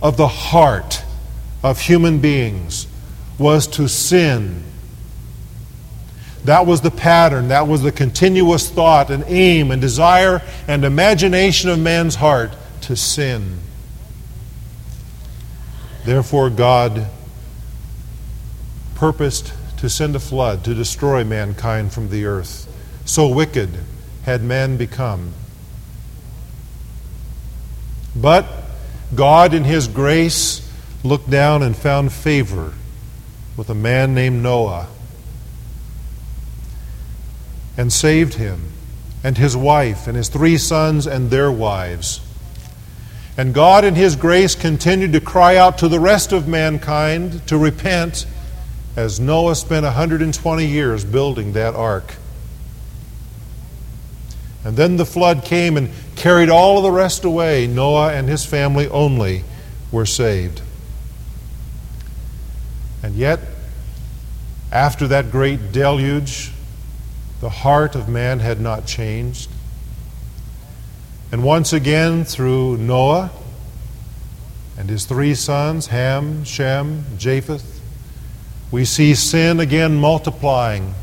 of 0.00 0.16
the 0.16 0.28
heart 0.28 1.02
of 1.62 1.80
human 1.80 2.20
beings 2.20 2.86
was 3.38 3.66
to 3.66 3.88
sin. 3.88 4.62
That 6.44 6.66
was 6.66 6.80
the 6.80 6.90
pattern, 6.90 7.48
that 7.48 7.66
was 7.66 7.82
the 7.82 7.92
continuous 7.92 8.70
thought 8.70 9.10
and 9.10 9.24
aim 9.26 9.70
and 9.70 9.82
desire 9.82 10.40
and 10.68 10.84
imagination 10.84 11.68
of 11.68 11.78
man's 11.78 12.14
heart 12.14 12.52
to 12.82 12.96
sin. 12.96 13.58
Therefore, 16.08 16.48
God 16.48 17.06
purposed 18.94 19.52
to 19.76 19.90
send 19.90 20.16
a 20.16 20.18
flood 20.18 20.64
to 20.64 20.72
destroy 20.72 21.22
mankind 21.22 21.92
from 21.92 22.08
the 22.08 22.24
earth. 22.24 22.66
So 23.04 23.28
wicked 23.28 23.68
had 24.22 24.42
man 24.42 24.78
become. 24.78 25.34
But 28.16 28.46
God, 29.14 29.52
in 29.52 29.64
His 29.64 29.86
grace, 29.86 30.66
looked 31.04 31.28
down 31.28 31.62
and 31.62 31.76
found 31.76 32.10
favor 32.10 32.72
with 33.54 33.68
a 33.68 33.74
man 33.74 34.14
named 34.14 34.42
Noah 34.42 34.86
and 37.76 37.92
saved 37.92 38.32
him 38.32 38.72
and 39.22 39.36
his 39.36 39.54
wife 39.54 40.06
and 40.06 40.16
his 40.16 40.30
three 40.30 40.56
sons 40.56 41.06
and 41.06 41.28
their 41.28 41.52
wives. 41.52 42.22
And 43.38 43.54
God, 43.54 43.84
in 43.84 43.94
His 43.94 44.16
grace, 44.16 44.56
continued 44.56 45.12
to 45.12 45.20
cry 45.20 45.56
out 45.56 45.78
to 45.78 45.88
the 45.88 46.00
rest 46.00 46.32
of 46.32 46.48
mankind 46.48 47.46
to 47.46 47.56
repent 47.56 48.26
as 48.96 49.20
Noah 49.20 49.54
spent 49.54 49.84
120 49.84 50.66
years 50.66 51.04
building 51.04 51.52
that 51.52 51.76
ark. 51.76 52.16
And 54.64 54.76
then 54.76 54.96
the 54.96 55.06
flood 55.06 55.44
came 55.44 55.76
and 55.76 55.90
carried 56.16 56.50
all 56.50 56.78
of 56.78 56.82
the 56.82 56.90
rest 56.90 57.24
away. 57.24 57.68
Noah 57.68 58.12
and 58.12 58.28
his 58.28 58.44
family 58.44 58.88
only 58.88 59.44
were 59.92 60.04
saved. 60.04 60.60
And 63.04 63.14
yet, 63.14 63.38
after 64.72 65.06
that 65.06 65.30
great 65.30 65.70
deluge, 65.70 66.50
the 67.40 67.50
heart 67.50 67.94
of 67.94 68.08
man 68.08 68.40
had 68.40 68.60
not 68.60 68.84
changed. 68.84 69.48
And 71.30 71.44
once 71.44 71.72
again, 71.72 72.24
through 72.24 72.78
Noah 72.78 73.30
and 74.78 74.88
his 74.88 75.04
three 75.04 75.34
sons, 75.34 75.88
Ham, 75.88 76.44
Shem, 76.44 77.04
Japheth, 77.18 77.80
we 78.70 78.84
see 78.84 79.14
sin 79.14 79.60
again 79.60 79.96
multiplying 79.96 80.94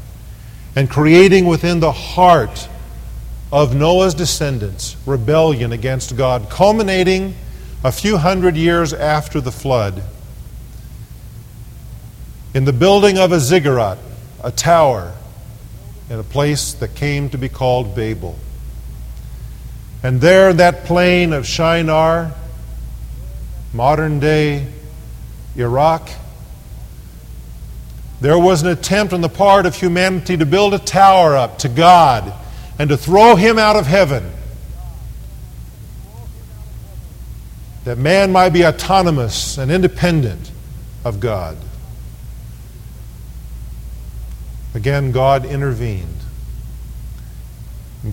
and 0.75 0.89
creating 0.89 1.45
within 1.45 1.79
the 1.79 1.91
heart 1.91 2.67
of 3.51 3.75
Noah's 3.75 4.13
descendants 4.13 4.97
rebellion 5.05 5.71
against 5.71 6.17
God, 6.17 6.49
culminating 6.49 7.35
a 7.83 7.91
few 7.91 8.17
hundred 8.17 8.55
years 8.55 8.93
after 8.93 9.39
the 9.39 9.51
flood 9.51 10.01
in 12.55 12.65
the 12.65 12.73
building 12.73 13.17
of 13.17 13.31
a 13.31 13.39
ziggurat, 13.39 13.97
a 14.43 14.49
tower, 14.49 15.13
in 16.09 16.19
a 16.19 16.23
place 16.23 16.73
that 16.73 16.95
came 16.95 17.29
to 17.29 17.37
be 17.37 17.49
called 17.49 17.95
Babel. 17.95 18.39
And 20.05 20.21
there, 20.21 20.53
that 20.53 20.83
plain 20.83 21.33
of 21.33 21.47
Shinar, 21.47 22.31
modern 23.73 24.19
day 24.19 24.67
Iraq, 25.57 26.07
there 28.21 28.37
was 28.37 28.61
an 28.61 28.67
attempt 28.67 29.13
on 29.13 29.21
the 29.21 29.29
part 29.29 29.65
of 29.65 29.75
humanity 29.75 30.37
to 30.37 30.45
build 30.45 30.75
a 30.75 30.77
tower 30.77 31.35
up 31.35 31.57
to 31.57 31.69
God 31.69 32.31
and 32.77 32.87
to 32.91 32.97
throw 32.97 33.35
him 33.35 33.57
out 33.57 33.77
of 33.77 33.87
heaven. 33.87 34.31
That 37.85 37.97
man 37.97 38.31
might 38.31 38.49
be 38.49 38.63
autonomous 38.63 39.57
and 39.57 39.71
independent 39.71 40.51
of 41.03 41.19
God. 41.19 41.57
Again, 44.75 45.11
God 45.11 45.45
intervened. 45.45 46.24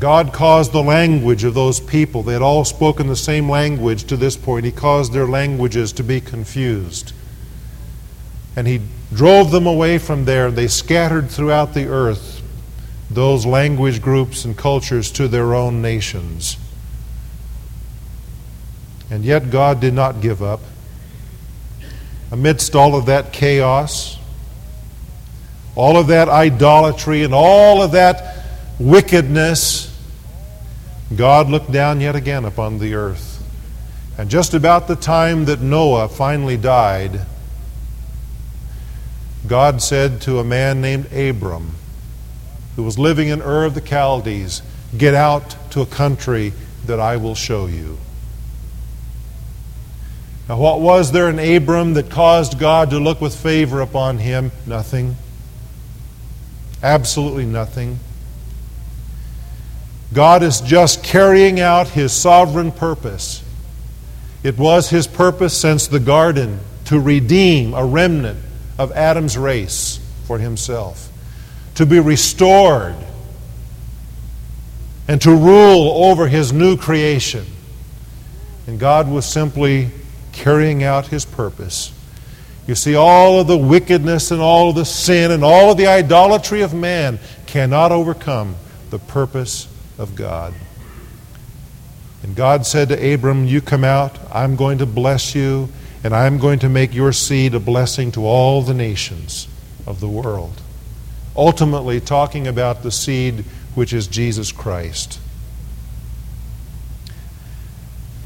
God 0.00 0.32
caused 0.32 0.72
the 0.72 0.82
language 0.82 1.44
of 1.44 1.54
those 1.54 1.80
people, 1.80 2.22
they 2.22 2.32
had 2.32 2.42
all 2.42 2.64
spoken 2.64 3.08
the 3.08 3.16
same 3.16 3.48
language 3.48 4.04
to 4.04 4.16
this 4.16 4.36
point. 4.36 4.64
He 4.64 4.72
caused 4.72 5.12
their 5.12 5.26
languages 5.26 5.92
to 5.92 6.02
be 6.02 6.20
confused. 6.20 7.12
And 8.56 8.66
He 8.66 8.80
drove 9.12 9.50
them 9.50 9.66
away 9.66 9.98
from 9.98 10.24
there. 10.24 10.46
and 10.46 10.56
They 10.56 10.68
scattered 10.68 11.30
throughout 11.30 11.74
the 11.74 11.86
earth 11.86 12.40
those 13.10 13.44
language 13.44 14.00
groups 14.00 14.44
and 14.44 14.56
cultures 14.56 15.10
to 15.12 15.28
their 15.28 15.54
own 15.54 15.82
nations. 15.82 16.56
And 19.10 19.24
yet 19.24 19.50
God 19.50 19.80
did 19.80 19.92
not 19.92 20.22
give 20.22 20.42
up. 20.42 20.60
Amidst 22.30 22.74
all 22.74 22.94
of 22.94 23.06
that 23.06 23.32
chaos, 23.32 24.16
all 25.74 25.98
of 25.98 26.06
that 26.06 26.30
idolatry, 26.30 27.22
and 27.22 27.34
all 27.34 27.82
of 27.82 27.92
that 27.92 28.41
wickedness, 28.78 29.88
God 31.14 31.48
looked 31.48 31.72
down 31.72 32.00
yet 32.00 32.16
again 32.16 32.44
upon 32.44 32.78
the 32.78 32.94
earth. 32.94 33.42
And 34.18 34.30
just 34.30 34.54
about 34.54 34.88
the 34.88 34.96
time 34.96 35.46
that 35.46 35.60
Noah 35.60 36.08
finally 36.08 36.56
died, 36.56 37.20
God 39.46 39.82
said 39.82 40.20
to 40.22 40.38
a 40.38 40.44
man 40.44 40.80
named 40.80 41.12
Abram, 41.12 41.72
who 42.76 42.82
was 42.82 42.98
living 42.98 43.28
in 43.28 43.42
Ur 43.42 43.64
of 43.64 43.74
the 43.74 43.80
Chaldees, 43.80 44.62
Get 44.96 45.14
out 45.14 45.56
to 45.70 45.80
a 45.80 45.86
country 45.86 46.52
that 46.84 47.00
I 47.00 47.16
will 47.16 47.34
show 47.34 47.66
you. 47.66 47.98
Now, 50.48 50.58
what 50.58 50.80
was 50.80 51.12
there 51.12 51.30
in 51.30 51.38
Abram 51.38 51.94
that 51.94 52.10
caused 52.10 52.58
God 52.58 52.90
to 52.90 52.98
look 52.98 53.20
with 53.20 53.34
favor 53.34 53.80
upon 53.80 54.18
him? 54.18 54.52
Nothing. 54.66 55.16
Absolutely 56.82 57.46
nothing. 57.46 58.00
God 60.12 60.42
is 60.42 60.60
just 60.60 61.02
carrying 61.02 61.60
out 61.60 61.88
his 61.88 62.12
sovereign 62.12 62.70
purpose. 62.72 63.42
It 64.42 64.58
was 64.58 64.90
his 64.90 65.06
purpose 65.06 65.56
since 65.56 65.86
the 65.86 66.00
garden 66.00 66.60
to 66.86 67.00
redeem 67.00 67.72
a 67.74 67.84
remnant 67.84 68.38
of 68.78 68.92
Adam's 68.92 69.38
race 69.38 70.00
for 70.26 70.38
himself, 70.38 71.10
to 71.76 71.86
be 71.86 72.00
restored, 72.00 72.96
and 75.08 75.20
to 75.22 75.30
rule 75.30 76.04
over 76.04 76.28
his 76.28 76.52
new 76.52 76.76
creation. 76.76 77.46
And 78.66 78.78
God 78.78 79.08
was 79.08 79.24
simply 79.24 79.90
carrying 80.32 80.82
out 80.82 81.06
his 81.06 81.24
purpose. 81.24 81.92
You 82.66 82.74
see, 82.74 82.94
all 82.94 83.40
of 83.40 83.46
the 83.46 83.56
wickedness 83.58 84.30
and 84.30 84.40
all 84.40 84.70
of 84.70 84.76
the 84.76 84.84
sin 84.84 85.30
and 85.30 85.42
all 85.42 85.70
of 85.70 85.76
the 85.76 85.86
idolatry 85.86 86.60
of 86.60 86.74
man 86.74 87.18
cannot 87.46 87.92
overcome 87.92 88.56
the 88.90 88.98
purpose 88.98 89.66
of 90.02 90.14
God. 90.16 90.52
And 92.22 92.36
God 92.36 92.66
said 92.66 92.90
to 92.90 93.14
Abram, 93.14 93.46
You 93.46 93.60
come 93.60 93.84
out, 93.84 94.18
I'm 94.32 94.56
going 94.56 94.78
to 94.78 94.86
bless 94.86 95.34
you 95.34 95.70
and 96.04 96.14
I 96.14 96.26
am 96.26 96.38
going 96.38 96.58
to 96.60 96.68
make 96.68 96.94
your 96.94 97.12
seed 97.12 97.54
a 97.54 97.60
blessing 97.60 98.10
to 98.12 98.26
all 98.26 98.62
the 98.62 98.74
nations 98.74 99.46
of 99.86 100.00
the 100.00 100.08
world. 100.08 100.60
Ultimately, 101.36 102.00
talking 102.00 102.46
about 102.46 102.82
the 102.82 102.90
seed 102.90 103.44
which 103.74 103.92
is 103.92 104.06
Jesus 104.06 104.52
Christ. 104.52 105.18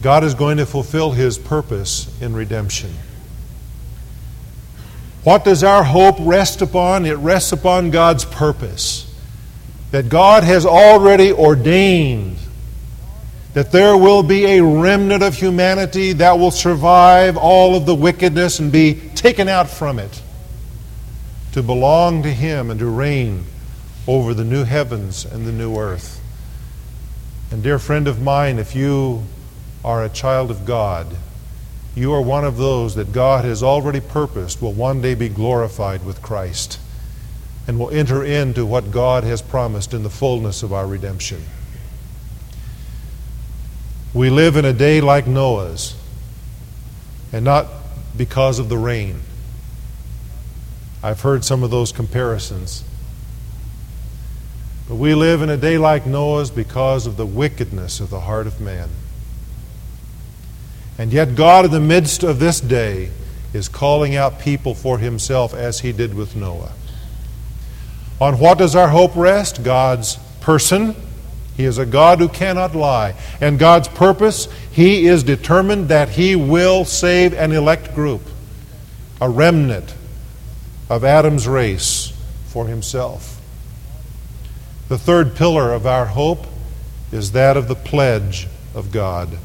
God 0.03 0.25
is 0.25 0.35
going 0.35 0.57
to 0.57 0.67
fulfill 0.67 1.13
his 1.13 1.39
purpose 1.39 2.11
in 2.21 2.35
redemption. 2.35 2.93
What 5.23 5.45
does 5.45 5.63
our 5.65 5.85
hope 5.85 6.17
rest 6.21 6.63
upon? 6.63 7.05
It 7.05 7.19
rests 7.19 7.53
upon 7.53 7.91
God's 7.91 8.25
purpose. 8.25 9.06
That 9.97 10.11
God 10.11 10.45
has 10.45 10.67
already 10.67 11.33
ordained 11.33 12.37
that 13.55 13.73
there 13.73 13.97
will 13.97 14.23
be 14.23 14.45
a 14.45 14.63
remnant 14.63 15.23
of 15.23 15.35
humanity 15.35 16.13
that 16.13 16.39
will 16.39 16.51
survive 16.51 17.39
all 17.39 17.75
of 17.75 17.87
the 17.87 17.95
wickedness 17.95 18.59
and 18.59 18.71
be 18.71 18.93
taken 19.15 19.49
out 19.49 19.71
from 19.71 19.99
it 19.99 20.21
to 21.53 21.63
belong 21.63 22.23
to 22.25 22.31
Him 22.31 22.71
and 22.71 22.79
to 22.79 22.85
reign 22.85 23.47
over 24.07 24.35
the 24.35 24.45
new 24.45 24.65
heavens 24.65 25.25
and 25.25 25.47
the 25.47 25.53
new 25.53 25.75
earth. 25.79 26.21
And, 27.51 27.63
dear 27.63 27.79
friend 27.79 28.07
of 28.07 28.21
mine, 28.21 28.59
if 28.59 28.77
you 28.77 29.25
are 29.83 30.05
a 30.05 30.11
child 30.11 30.51
of 30.51 30.67
God, 30.67 31.07
you 31.95 32.13
are 32.13 32.21
one 32.21 32.45
of 32.45 32.59
those 32.59 32.97
that 32.97 33.13
God 33.13 33.47
has 33.47 33.63
already 33.63 34.01
purposed 34.01 34.61
will 34.61 34.75
one 34.75 35.01
day 35.01 35.15
be 35.15 35.31
glorified 35.31 36.05
with 36.05 36.21
Christ 36.21 36.81
and 37.67 37.79
will 37.79 37.91
enter 37.91 38.25
into 38.25 38.65
what 38.65 38.91
God 38.91 39.25
has 39.25 39.43
promised 39.43 39.93
in 39.93 40.03
the 40.03 40.11
fullness 40.11 40.63
of 40.63 40.73
our 40.73 40.87
redemption. 40.87 41.43
We 44.15 44.31
live 44.31 44.57
in 44.57 44.65
a 44.65 44.73
day 44.73 45.01
like 45.01 45.27
Noah's, 45.27 45.95
and 47.33 47.45
not 47.45 47.67
because 48.17 48.59
of 48.59 48.69
the 48.69 48.79
rain. 48.79 49.21
I've 51.03 51.21
heard 51.21 51.45
some 51.45 51.63
of 51.63 51.71
those 51.71 51.93
comparisons. 51.93 52.83
But 54.89 54.97
we 54.97 55.15
live 55.15 55.43
in 55.43 55.51
a 55.51 55.57
day 55.57 55.79
like 55.79 56.07
Noah's 56.07 56.51
because 56.51 57.07
of 57.07 57.17
the 57.17 57.27
wickedness 57.27 58.01
of 58.01 58.11
the 58.11 58.21
heart 58.21 58.47
of 58.47 58.61
man. 58.61 58.89
And 60.99 61.13
yet, 61.13 61.35
God, 61.35 61.65
in 61.67 61.71
the 61.73 61.81
midst 61.81 62.23
of 62.23 62.39
this 62.39 62.61
day, 62.61 63.11
is 63.53 63.69
calling 63.69 64.15
out 64.15 64.39
people 64.39 64.75
for 64.75 64.99
himself 64.99 65.53
as 65.53 65.81
he 65.81 65.93
did 65.93 66.15
with 66.15 66.37
Noah. 66.37 66.73
On 68.21 68.39
what 68.39 68.59
does 68.59 68.75
our 68.75 68.89
hope 68.89 69.15
rest? 69.15 69.63
God's 69.63 70.17
person 70.41 70.95
he 71.57 71.65
is 71.65 71.79
a 71.79 71.87
God 71.87 72.19
who 72.19 72.29
cannot 72.29 72.75
lie. 72.75 73.15
And 73.41 73.59
God's 73.59 73.89
purpose, 73.89 74.49
He 74.71 75.07
is 75.07 75.23
determined 75.23 75.89
that 75.89 76.11
He 76.11 76.37
will 76.37 76.85
save 76.85 77.33
an 77.33 77.53
elect 77.53 77.95
group, 77.95 78.23
a 79.21 79.29
remnant 79.29 79.95
of 80.91 81.03
Adam's 81.03 81.49
race 81.49 82.13
for 82.47 82.67
Himself. 82.67 83.41
The 84.89 84.99
third 84.99 85.35
pillar 85.35 85.73
of 85.73 85.87
our 85.87 86.07
hope 86.07 86.47
is 87.11 87.33
that 87.33 87.57
of 87.57 87.69
the 87.69 87.75
pledge 87.75 88.47
of 88.75 88.93
God. 88.93 89.39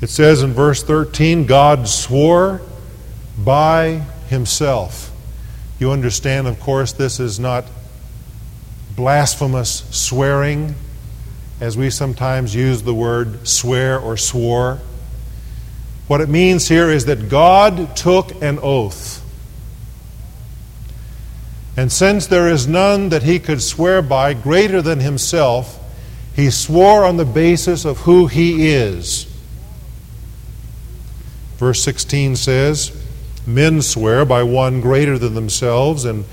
It 0.00 0.10
says 0.10 0.42
in 0.42 0.52
verse 0.52 0.82
13, 0.82 1.46
God 1.46 1.88
swore 1.88 2.62
by 3.38 4.02
Himself. 4.28 5.05
You 5.78 5.90
understand, 5.90 6.46
of 6.46 6.58
course, 6.58 6.92
this 6.92 7.20
is 7.20 7.38
not 7.38 7.64
blasphemous 8.94 9.84
swearing, 9.90 10.74
as 11.60 11.76
we 11.76 11.90
sometimes 11.90 12.54
use 12.54 12.82
the 12.82 12.94
word 12.94 13.46
swear 13.46 13.98
or 13.98 14.16
swore. 14.16 14.80
What 16.06 16.20
it 16.20 16.28
means 16.28 16.68
here 16.68 16.90
is 16.90 17.04
that 17.06 17.28
God 17.28 17.96
took 17.96 18.42
an 18.42 18.58
oath. 18.62 19.22
And 21.76 21.92
since 21.92 22.26
there 22.26 22.48
is 22.48 22.66
none 22.66 23.10
that 23.10 23.22
he 23.22 23.38
could 23.38 23.60
swear 23.60 24.00
by 24.00 24.32
greater 24.32 24.80
than 24.80 25.00
himself, 25.00 25.78
he 26.34 26.50
swore 26.50 27.04
on 27.04 27.18
the 27.18 27.24
basis 27.26 27.84
of 27.84 27.98
who 28.00 28.28
he 28.28 28.68
is. 28.68 29.24
Verse 31.58 31.82
16 31.82 32.36
says, 32.36 33.05
Men 33.46 33.80
swear 33.80 34.24
by 34.24 34.42
one 34.42 34.80
greater 34.80 35.18
than 35.18 35.34
themselves, 35.34 36.04
and 36.04 36.24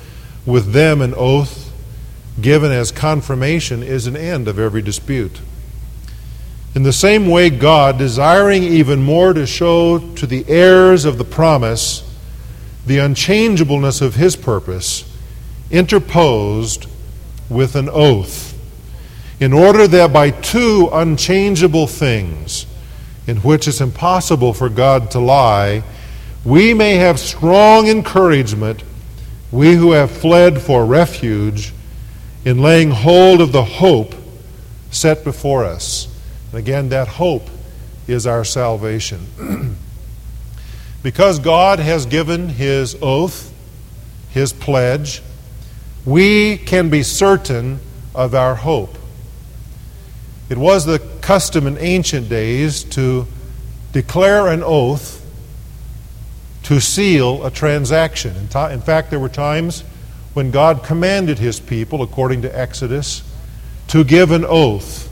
with 0.45 0.73
them 0.73 1.01
an 1.01 1.13
oath 1.15 1.71
given 2.41 2.71
as 2.71 2.91
confirmation 2.91 3.83
is 3.83 4.07
an 4.07 4.17
end 4.17 4.47
of 4.47 4.57
every 4.57 4.81
dispute. 4.81 5.39
In 6.75 6.81
the 6.81 6.93
same 6.93 7.27
way, 7.27 7.51
God, 7.51 7.99
desiring 7.99 8.63
even 8.63 9.03
more 9.03 9.33
to 9.33 9.45
show 9.45 9.99
to 10.15 10.25
the 10.25 10.43
heirs 10.47 11.05
of 11.05 11.19
the 11.19 11.23
promise 11.23 12.09
the 12.87 12.97
unchangeableness 12.97 14.01
of 14.01 14.15
his 14.15 14.35
purpose, 14.35 15.09
interposed 15.69 16.87
with 17.47 17.75
an 17.75 17.87
oath, 17.89 18.57
in 19.39 19.53
order 19.53 19.87
that 19.87 20.11
by 20.11 20.31
two 20.31 20.89
unchangeable 20.91 21.87
things, 21.87 22.65
in 23.27 23.37
which 23.37 23.67
it's 23.67 23.79
impossible 23.79 24.53
for 24.53 24.67
God 24.67 25.11
to 25.11 25.19
lie, 25.19 25.83
we 26.45 26.73
may 26.73 26.95
have 26.95 27.19
strong 27.19 27.87
encouragement, 27.87 28.83
we 29.51 29.75
who 29.75 29.91
have 29.91 30.11
fled 30.11 30.61
for 30.61 30.85
refuge 30.85 31.73
in 32.43 32.61
laying 32.61 32.91
hold 32.91 33.39
of 33.39 33.51
the 33.51 33.63
hope 33.63 34.13
set 34.91 35.23
before 35.23 35.63
us. 35.63 36.07
And 36.51 36.59
again, 36.59 36.89
that 36.89 37.07
hope 37.07 37.47
is 38.07 38.27
our 38.27 38.43
salvation. 38.43 39.27
because 41.03 41.39
God 41.39 41.79
has 41.79 42.05
given 42.05 42.49
His 42.49 42.97
oath, 43.01 43.53
His 44.31 44.51
pledge, 44.51 45.21
we 46.05 46.57
can 46.57 46.89
be 46.89 47.03
certain 47.03 47.79
of 48.13 48.35
our 48.35 48.55
hope. 48.55 48.97
It 50.49 50.57
was 50.57 50.85
the 50.85 50.99
custom 51.21 51.67
in 51.67 51.77
ancient 51.77 52.27
days 52.27 52.83
to 52.85 53.25
declare 53.93 54.47
an 54.47 54.61
oath 54.61 55.22
to 56.63 56.79
seal 56.79 57.45
a 57.45 57.51
transaction. 57.51 58.35
In, 58.35 58.81
fact, 58.81 59.09
there 59.09 59.19
were 59.19 59.29
times 59.29 59.81
when 60.33 60.49
God 60.49 60.83
commanded 60.83 61.39
his 61.39 61.59
people, 61.59 62.01
according 62.01 62.41
to 62.43 62.57
Exodus, 62.59 63.21
to 63.89 64.03
give 64.03 64.31
an 64.31 64.45
oath 64.45 65.09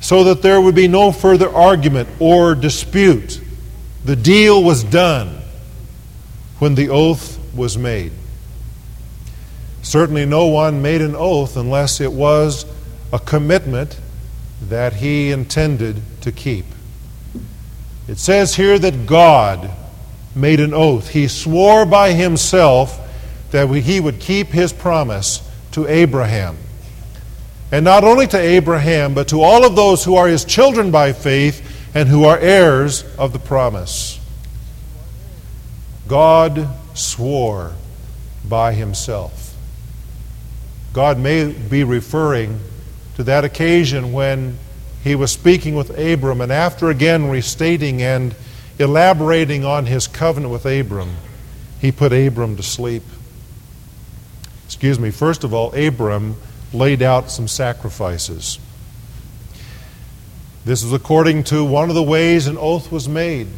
so 0.00 0.24
that 0.24 0.42
there 0.42 0.60
would 0.60 0.74
be 0.74 0.86
no 0.86 1.10
further 1.10 1.48
argument 1.48 2.08
or 2.20 2.54
dispute. 2.54 3.40
The 4.04 4.14
deal 4.14 4.62
was 4.62 4.84
done 4.84 5.40
when 6.58 6.74
the 6.74 6.90
oath 6.90 7.40
was 7.54 7.78
made. 7.78 8.12
Certainly, 9.82 10.26
no 10.26 10.46
one 10.46 10.82
made 10.82 11.00
an 11.00 11.14
oath 11.16 11.56
unless 11.56 12.00
it 12.00 12.12
was 12.12 12.66
a 13.12 13.18
commitment 13.18 13.98
that 14.68 14.94
he 14.94 15.30
intended 15.30 16.02
to 16.20 16.32
keep. 16.32 16.66
It 18.06 18.18
says 18.18 18.54
here 18.54 18.78
that 18.78 19.06
God 19.06 19.70
made 20.34 20.60
an 20.60 20.74
oath. 20.74 21.08
He 21.08 21.28
swore 21.28 21.86
by 21.86 22.12
himself 22.12 23.00
that 23.50 23.68
he 23.68 24.00
would 24.00 24.20
keep 24.20 24.48
his 24.48 24.72
promise 24.72 25.48
to 25.72 25.86
Abraham. 25.86 26.56
And 27.70 27.84
not 27.84 28.04
only 28.04 28.26
to 28.28 28.38
Abraham, 28.38 29.14
but 29.14 29.28
to 29.28 29.42
all 29.42 29.64
of 29.64 29.76
those 29.76 30.04
who 30.04 30.16
are 30.16 30.28
his 30.28 30.44
children 30.44 30.90
by 30.90 31.12
faith 31.12 31.90
and 31.94 32.08
who 32.08 32.24
are 32.24 32.38
heirs 32.38 33.04
of 33.16 33.32
the 33.32 33.38
promise. 33.38 34.20
God 36.06 36.68
swore 36.94 37.72
by 38.48 38.74
himself. 38.74 39.56
God 40.92 41.18
may 41.18 41.50
be 41.52 41.82
referring 41.82 42.60
to 43.16 43.24
that 43.24 43.44
occasion 43.44 44.12
when 44.12 44.58
he 45.02 45.14
was 45.14 45.32
speaking 45.32 45.74
with 45.74 45.96
Abram, 45.98 46.40
and 46.40 46.52
after 46.52 46.90
again 46.90 47.28
restating 47.28 48.02
and 48.02 48.34
elaborating 48.78 49.64
on 49.64 49.86
his 49.86 50.06
covenant 50.06 50.52
with 50.52 50.66
Abram, 50.66 51.16
he 51.80 51.92
put 51.92 52.12
Abram 52.12 52.56
to 52.56 52.62
sleep. 52.62 53.02
Excuse 54.66 54.98
me, 54.98 55.10
first 55.10 55.44
of 55.44 55.54
all, 55.54 55.74
Abram 55.74 56.36
laid 56.72 57.02
out 57.02 57.30
some 57.30 57.46
sacrifices. 57.46 58.58
This 60.64 60.82
is 60.82 60.92
according 60.92 61.44
to 61.44 61.64
one 61.64 61.90
of 61.90 61.94
the 61.94 62.02
ways 62.02 62.46
an 62.46 62.56
oath 62.58 62.90
was 62.90 63.08
made. 63.08 63.48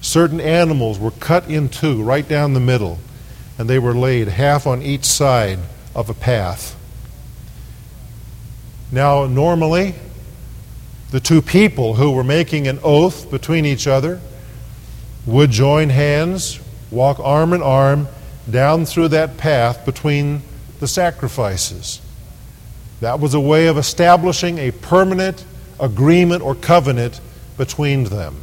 Certain 0.00 0.40
animals 0.40 0.98
were 0.98 1.10
cut 1.10 1.48
in 1.48 1.68
two, 1.68 2.02
right 2.02 2.26
down 2.26 2.54
the 2.54 2.60
middle, 2.60 2.98
and 3.58 3.68
they 3.68 3.78
were 3.78 3.94
laid 3.94 4.28
half 4.28 4.66
on 4.66 4.82
each 4.82 5.04
side 5.04 5.58
of 5.94 6.08
a 6.08 6.14
path. 6.14 6.74
Now, 8.90 9.26
normally, 9.26 9.94
the 11.10 11.20
two 11.20 11.42
people 11.42 11.94
who 11.94 12.12
were 12.12 12.24
making 12.24 12.66
an 12.68 12.78
oath 12.82 13.30
between 13.30 13.66
each 13.66 13.86
other 13.86 14.20
would 15.26 15.50
join 15.50 15.90
hands, 15.90 16.60
walk 16.90 17.18
arm 17.20 17.52
in 17.52 17.62
arm 17.62 18.08
down 18.48 18.86
through 18.86 19.08
that 19.08 19.36
path 19.36 19.84
between 19.84 20.40
the 20.78 20.86
sacrifices. 20.86 22.00
That 23.00 23.20
was 23.20 23.34
a 23.34 23.40
way 23.40 23.66
of 23.66 23.76
establishing 23.76 24.58
a 24.58 24.70
permanent 24.70 25.44
agreement 25.80 26.42
or 26.42 26.54
covenant 26.54 27.20
between 27.58 28.04
them. 28.04 28.36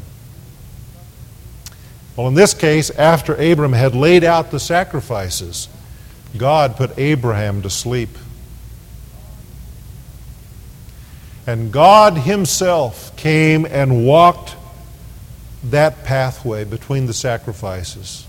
Well, 2.15 2.27
in 2.27 2.35
this 2.35 2.53
case, 2.53 2.91
after 2.91 3.33
Abram 3.33 3.73
had 3.73 3.95
laid 3.95 4.23
out 4.23 4.51
the 4.51 4.59
sacrifices, 4.59 5.67
God 6.37 6.75
put 6.75 6.97
Abraham 6.97 7.61
to 7.63 7.69
sleep. 7.69 8.09
And 11.47 11.71
God 11.71 12.17
Himself 12.19 13.15
came 13.17 13.65
and 13.65 14.05
walked 14.05 14.55
that 15.65 16.03
pathway 16.03 16.63
between 16.63 17.05
the 17.05 17.13
sacrifices, 17.13 18.25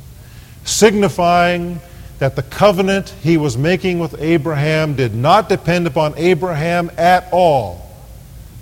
signifying 0.64 1.81
that 2.18 2.37
the 2.37 2.42
covenant 2.42 3.11
He 3.23 3.37
was 3.37 3.59
making 3.59 3.99
with 3.99 4.20
Abraham 4.20 4.94
did 4.94 5.14
not 5.14 5.49
depend 5.49 5.87
upon 5.87 6.14
Abraham 6.16 6.90
at 6.97 7.29
all, 7.33 7.90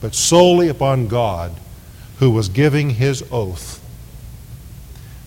but 0.01 0.15
solely 0.15 0.69
upon 0.69 1.09
God, 1.09 1.53
who 2.19 2.31
was 2.31 2.49
giving 2.49 2.91
His 2.91 3.23
oath. 3.31 3.79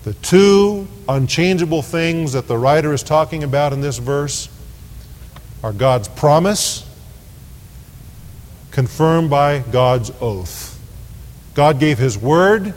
The 0.04 0.14
two 0.14 0.88
unchangeable 1.08 1.82
things 1.82 2.34
that 2.34 2.48
the 2.48 2.58
writer 2.58 2.94
is 2.94 3.04
talking 3.04 3.44
about 3.44 3.74
in 3.74 3.82
this 3.82 3.98
verse 3.98 4.50
are 5.64 5.74
God's 5.74 6.08
promise 6.08 6.88
confirmed 8.76 9.30
by 9.30 9.60
God's 9.72 10.12
oath. 10.20 10.78
God 11.54 11.80
gave 11.80 11.98
His 11.98 12.18
word, 12.18 12.74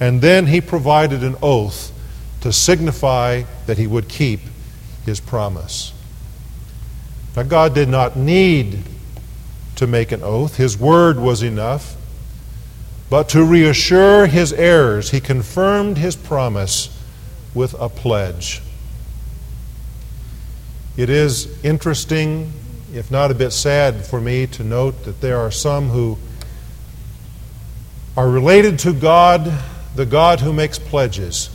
and 0.00 0.20
then 0.20 0.46
He 0.46 0.60
provided 0.60 1.22
an 1.22 1.36
oath 1.42 1.92
to 2.40 2.52
signify 2.52 3.42
that 3.66 3.78
He 3.78 3.86
would 3.86 4.08
keep 4.08 4.40
His 5.04 5.20
promise. 5.20 5.92
Now, 7.36 7.42
God 7.42 7.74
did 7.74 7.88
not 7.88 8.16
need 8.16 8.82
to 9.76 9.86
make 9.86 10.12
an 10.12 10.22
oath, 10.22 10.56
His 10.56 10.78
word 10.78 11.18
was 11.18 11.42
enough. 11.42 11.96
But 13.08 13.28
to 13.30 13.44
reassure 13.44 14.26
His 14.26 14.52
heirs, 14.52 15.10
He 15.10 15.20
confirmed 15.20 15.98
His 15.98 16.16
promise 16.16 16.90
with 17.54 17.74
a 17.78 17.88
pledge. 17.88 18.62
It 20.96 21.10
is 21.10 21.62
interesting 21.62 22.52
if 22.96 23.10
not 23.10 23.30
a 23.30 23.34
bit 23.34 23.50
sad 23.50 24.06
for 24.06 24.20
me 24.20 24.46
to 24.46 24.64
note 24.64 25.04
that 25.04 25.20
there 25.20 25.38
are 25.38 25.50
some 25.50 25.90
who 25.90 26.16
are 28.16 28.28
related 28.28 28.78
to 28.78 28.94
God, 28.94 29.52
the 29.96 30.06
God 30.06 30.40
who 30.40 30.52
makes 30.52 30.78
pledges, 30.78 31.48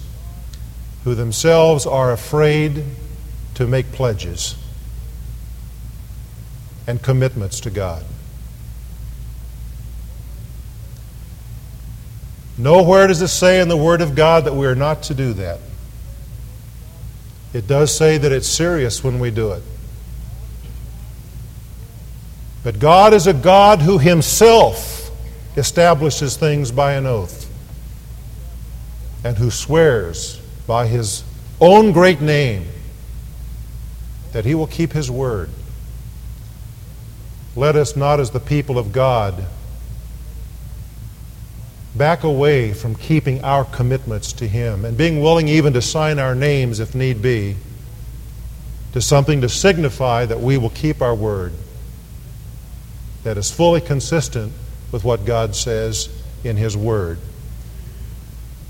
who 1.04 1.14
themselves 1.14 1.86
are 1.86 2.12
afraid 2.12 2.84
to 3.54 3.68
make 3.68 3.92
pledges 3.92 4.56
and 6.88 7.02
commitments 7.02 7.60
to 7.62 7.70
God. 7.70 8.04
Nowhere 12.58 13.08
does 13.08 13.22
it 13.22 13.28
say 13.28 13.62
in 13.62 13.68
the 13.70 13.78
Word 13.78 14.02
of 14.02 14.16
God 14.16 14.46
that 14.46 14.56
we 14.56 14.66
are 14.66 14.76
not 14.76 15.04
to 15.04 15.14
do 15.14 15.34
that. 15.34 15.60
It 17.54 17.68
does 17.68 17.96
say 17.96 18.18
that 18.18 18.32
it's 18.32 18.48
serious 18.48 19.04
when 19.04 19.20
we 19.20 19.30
do 19.30 19.52
it. 19.52 19.64
But 22.64 22.80
God 22.80 23.14
is 23.14 23.28
a 23.28 23.34
God 23.34 23.82
who 23.82 24.00
himself 24.00 25.12
establishes 25.58 26.38
things 26.38 26.72
by 26.72 26.94
an 26.94 27.06
oath 27.06 27.41
and 29.24 29.38
who 29.38 29.52
swears 29.52 30.40
by 30.68 30.88
his 30.88 31.24
own 31.60 31.92
great 31.92 32.22
name 32.22 32.66
that 34.32 34.46
he 34.46 34.56
will 34.56 34.68
keep 34.68 34.94
his 34.94 35.12
word. 35.12 35.50
Let 37.56 37.76
us 37.76 37.96
not, 37.96 38.20
as 38.20 38.32
the 38.32 38.40
people 38.40 38.78
of 38.80 38.94
God, 38.94 39.46
back 41.96 42.24
away 42.24 42.74
from 42.74 42.96
keeping 42.96 43.44
our 43.44 43.66
commitments 43.66 44.32
to 44.34 44.48
him 44.48 44.86
and 44.86 44.98
being 44.98 45.22
willing 45.22 45.50
even 45.50 45.74
to 45.74 45.82
sign 45.82 46.20
our 46.20 46.34
names 46.34 46.80
if 46.80 46.96
need 46.96 47.22
be 47.22 47.58
to 48.94 49.02
something 49.02 49.42
to 49.42 49.50
signify 49.50 50.26
that 50.26 50.40
we 50.40 50.58
will 50.58 50.70
keep 50.70 51.02
our 51.02 51.14
word 51.14 51.54
that 53.24 53.38
is 53.38 53.52
fully 53.52 53.82
consistent 53.82 54.52
with 54.92 55.04
what 55.04 55.26
God 55.26 55.56
says 55.56 56.10
in 56.44 56.58
His 56.58 56.76
Word. 56.76 57.20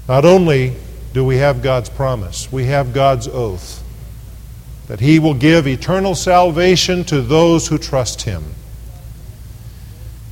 Not 0.08 0.26
only 0.26 0.76
do 1.14 1.26
we 1.26 1.38
have 1.38 1.62
God's 1.62 1.90
promise, 1.90 2.52
we 2.52 2.66
have 2.66 2.94
God's 2.94 3.28
oath 3.28 3.84
that 4.88 5.00
He 5.00 5.20
will 5.20 5.34
give 5.34 5.68
eternal 5.68 6.16
salvation 6.16 7.04
to 7.06 7.22
those 7.22 7.68
who 7.68 7.78
trust 7.78 8.24
Him. 8.24 8.44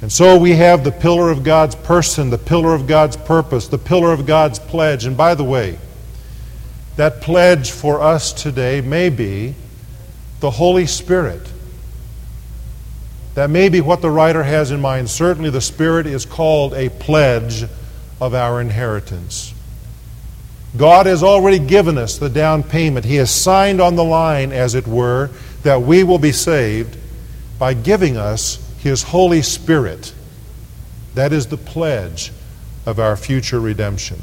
And 0.02 0.12
so 0.12 0.38
we 0.38 0.52
have 0.52 0.84
the 0.84 0.92
pillar 0.92 1.30
of 1.30 1.44
God's 1.44 1.76
person, 1.76 2.30
the 2.30 2.38
pillar 2.38 2.74
of 2.74 2.88
God's 2.88 3.16
purpose, 3.16 3.68
the 3.68 3.78
pillar 3.78 4.12
of 4.12 4.26
God's 4.26 4.60
pledge. 4.60 5.06
And 5.06 5.16
by 5.16 5.36
the 5.36 5.44
way, 5.44 5.78
that 6.96 7.22
pledge 7.22 7.72
for 7.72 8.02
us 8.02 8.34
today 8.34 8.82
may 8.82 9.10
be 9.10 9.56
the 10.40 10.52
Holy 10.52 10.86
Spirit 10.86 11.50
that 13.40 13.50
may 13.50 13.70
be 13.70 13.80
what 13.80 14.02
the 14.02 14.12
writer 14.12 14.44
has 14.44 14.70
in 14.70 14.82
mind. 14.82 15.10
Certainly, 15.10 15.52
the 15.52 15.62
Spirit 15.62 16.06
is 16.06 16.26
called 16.26 16.74
a 16.74 16.90
pledge 16.90 17.64
of 18.20 18.34
our 18.34 18.60
inheritance. 18.60 19.54
God 20.78 21.08
has 21.08 21.24
already 21.24 21.60
given 21.60 21.98
us 21.98 22.18
the 22.18 22.30
down 22.30 22.64
payment. 22.64 23.06
He 23.06 23.16
has 23.16 23.32
signed 23.32 23.82
on 23.82 23.96
the 23.96 24.04
line, 24.04 24.52
as 24.52 24.76
it 24.76 24.88
were, 24.88 25.32
that 25.64 25.82
we 25.82 26.04
will 26.04 26.20
be 26.20 26.32
saved. 26.32 26.98
by 27.58 27.74
giving 27.74 28.16
us 28.16 28.58
His 28.80 29.04
Holy 29.04 29.42
Spirit. 29.42 30.14
That 31.16 31.34
is 31.34 31.48
the 31.48 31.58
pledge 31.58 32.32
of 32.86 33.00
our 33.00 33.18
future 33.18 33.60
redemption. 33.60 34.22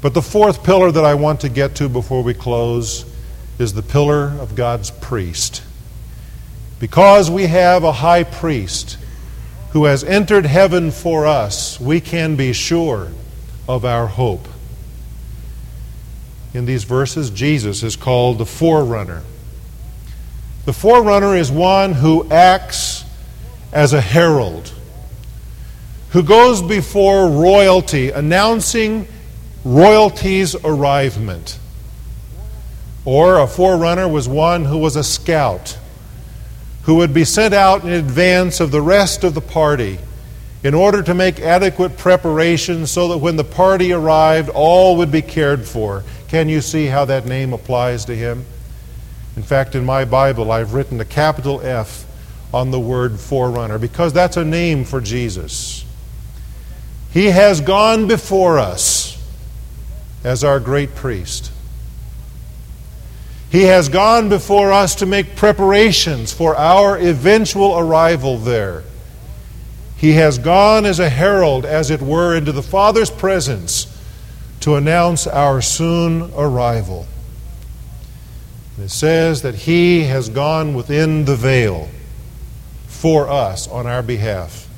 But 0.00 0.14
the 0.14 0.22
fourth 0.22 0.62
pillar 0.62 0.92
that 0.92 1.04
I 1.04 1.14
want 1.14 1.40
to 1.40 1.48
get 1.48 1.74
to 1.76 1.88
before 1.88 2.22
we 2.22 2.34
close 2.34 3.04
is 3.58 3.72
the 3.72 3.82
pillar 3.82 4.28
of 4.38 4.54
God's 4.54 4.92
priest. 4.92 5.64
Because 6.78 7.30
we 7.30 7.46
have 7.46 7.82
a 7.82 7.92
high 7.92 8.22
priest 8.22 8.98
who 9.70 9.86
has 9.86 10.04
entered 10.04 10.46
heaven 10.46 10.90
for 10.92 11.26
us, 11.26 11.80
we 11.80 12.00
can 12.00 12.36
be 12.36 12.52
sure 12.52 13.08
of 13.68 13.84
our 13.84 14.06
hope. 14.06 14.46
In 16.56 16.64
these 16.64 16.84
verses, 16.84 17.28
Jesus 17.28 17.82
is 17.82 17.96
called 17.96 18.38
the 18.38 18.46
forerunner. 18.46 19.22
The 20.64 20.72
forerunner 20.72 21.36
is 21.36 21.50
one 21.50 21.92
who 21.92 22.26
acts 22.30 23.04
as 23.74 23.92
a 23.92 24.00
herald, 24.00 24.72
who 26.12 26.22
goes 26.22 26.62
before 26.62 27.28
royalty 27.28 28.10
announcing 28.10 29.06
royalty's 29.66 30.54
arrivement. 30.64 31.58
Or 33.04 33.38
a 33.38 33.46
forerunner 33.46 34.08
was 34.08 34.26
one 34.26 34.64
who 34.64 34.78
was 34.78 34.96
a 34.96 35.04
scout, 35.04 35.76
who 36.84 36.94
would 36.94 37.12
be 37.12 37.26
sent 37.26 37.52
out 37.52 37.82
in 37.82 37.90
advance 37.90 38.60
of 38.60 38.70
the 38.70 38.80
rest 38.80 39.24
of 39.24 39.34
the 39.34 39.42
party 39.42 39.98
in 40.66 40.74
order 40.74 41.00
to 41.00 41.14
make 41.14 41.38
adequate 41.38 41.96
preparations 41.96 42.90
so 42.90 43.06
that 43.06 43.18
when 43.18 43.36
the 43.36 43.44
party 43.44 43.92
arrived, 43.92 44.48
all 44.48 44.96
would 44.96 45.12
be 45.12 45.22
cared 45.22 45.64
for. 45.64 46.02
Can 46.26 46.48
you 46.48 46.60
see 46.60 46.86
how 46.86 47.04
that 47.04 47.24
name 47.24 47.52
applies 47.52 48.04
to 48.06 48.16
him? 48.16 48.44
In 49.36 49.44
fact, 49.44 49.76
in 49.76 49.84
my 49.84 50.04
Bible, 50.04 50.50
I've 50.50 50.74
written 50.74 51.00
a 51.00 51.04
capital 51.04 51.60
F 51.60 52.04
on 52.52 52.72
the 52.72 52.80
word 52.80 53.20
forerunner 53.20 53.78
because 53.78 54.12
that's 54.12 54.36
a 54.36 54.44
name 54.44 54.84
for 54.84 55.00
Jesus. 55.00 55.84
He 57.12 57.26
has 57.26 57.60
gone 57.60 58.08
before 58.08 58.58
us 58.58 59.22
as 60.24 60.42
our 60.42 60.58
great 60.58 60.96
priest. 60.96 61.52
He 63.50 63.62
has 63.62 63.88
gone 63.88 64.28
before 64.28 64.72
us 64.72 64.96
to 64.96 65.06
make 65.06 65.36
preparations 65.36 66.32
for 66.32 66.56
our 66.56 66.98
eventual 66.98 67.78
arrival 67.78 68.38
there. 68.38 68.82
He 69.96 70.12
has 70.12 70.38
gone 70.38 70.84
as 70.84 71.00
a 71.00 71.08
herald, 71.08 71.64
as 71.64 71.90
it 71.90 72.02
were, 72.02 72.36
into 72.36 72.52
the 72.52 72.62
Father's 72.62 73.10
presence 73.10 73.92
to 74.60 74.74
announce 74.74 75.26
our 75.26 75.62
soon 75.62 76.30
arrival. 76.34 77.06
it 78.78 78.90
says 78.90 79.42
that 79.42 79.54
He 79.54 80.04
has 80.04 80.28
gone 80.28 80.74
within 80.74 81.24
the 81.24 81.36
veil 81.36 81.88
for 82.86 83.28
us 83.28 83.66
on 83.68 83.86
our 83.86 84.02
behalf. 84.02 84.68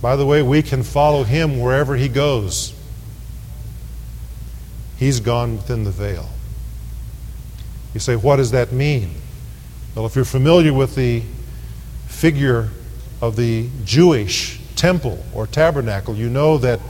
By 0.00 0.16
the 0.16 0.26
way, 0.26 0.42
we 0.42 0.62
can 0.62 0.82
follow 0.82 1.22
Him 1.22 1.60
wherever 1.60 1.94
He 1.94 2.08
goes. 2.08 2.74
He's 4.96 5.20
gone 5.20 5.56
within 5.56 5.84
the 5.84 5.90
veil. 5.90 6.28
You 7.94 8.00
say, 8.00 8.16
what 8.16 8.36
does 8.36 8.50
that 8.50 8.72
mean? 8.72 9.10
Well, 9.94 10.06
if 10.06 10.16
you're 10.16 10.24
familiar 10.24 10.72
with 10.72 10.94
the 10.96 11.22
figure 12.06 12.70
of 13.22 13.36
the 13.36 13.68
Jewish 13.84 14.60
temple 14.74 15.24
or 15.32 15.46
tabernacle, 15.46 16.16
you 16.16 16.28
know 16.28 16.58
that 16.58 16.80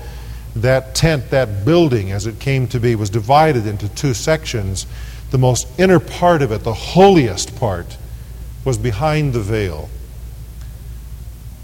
that 0.56 0.94
tent, 0.94 1.30
that 1.30 1.64
building 1.64 2.10
as 2.10 2.26
it 2.26 2.38
came 2.40 2.66
to 2.68 2.80
be, 2.80 2.94
was 2.94 3.10
divided 3.10 3.66
into 3.66 3.88
two 3.90 4.14
sections. 4.14 4.86
The 5.30 5.38
most 5.38 5.68
inner 5.78 6.00
part 6.00 6.42
of 6.42 6.50
it, 6.50 6.64
the 6.64 6.74
holiest 6.74 7.54
part, 7.56 7.96
was 8.64 8.78
behind 8.78 9.34
the 9.34 9.40
veil. 9.40 9.88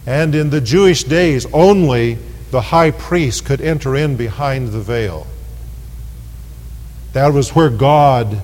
And 0.07 0.35
in 0.35 0.50
the 0.50 0.61
Jewish 0.61 1.04
days, 1.04 1.46
only 1.52 2.18
the 2.50 2.61
high 2.61 2.90
priest 2.90 3.44
could 3.44 3.61
enter 3.61 3.96
in 3.96 4.16
behind 4.16 4.68
the 4.68 4.81
veil. 4.81 5.26
That 7.12 7.33
was 7.33 7.54
where 7.54 7.70
God 7.70 8.42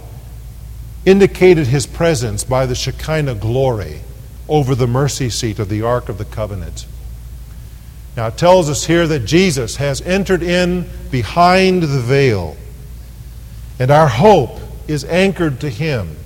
indicated 1.04 1.66
his 1.66 1.86
presence 1.86 2.44
by 2.44 2.66
the 2.66 2.74
Shekinah 2.74 3.36
glory 3.36 4.00
over 4.48 4.74
the 4.74 4.86
mercy 4.86 5.30
seat 5.30 5.58
of 5.58 5.68
the 5.68 5.82
Ark 5.82 6.08
of 6.08 6.18
the 6.18 6.24
Covenant. 6.24 6.86
Now 8.16 8.28
it 8.28 8.36
tells 8.36 8.70
us 8.70 8.84
here 8.84 9.06
that 9.06 9.20
Jesus 9.20 9.76
has 9.76 10.00
entered 10.02 10.42
in 10.42 10.88
behind 11.10 11.82
the 11.82 12.00
veil, 12.00 12.56
and 13.78 13.90
our 13.90 14.08
hope 14.08 14.60
is 14.86 15.04
anchored 15.04 15.60
to 15.60 15.68
him. 15.68 16.16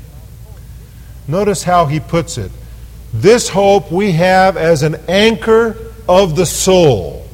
Notice 1.27 1.63
how 1.63 1.87
he 1.87 2.01
puts 2.01 2.39
it. 2.39 2.51
This 3.13 3.49
hope 3.49 3.91
we 3.91 4.13
have 4.13 4.57
as 4.57 4.83
an 4.83 4.97
anchor 5.09 5.77
of 6.09 6.37
the 6.37 6.47
soul, 6.47 7.27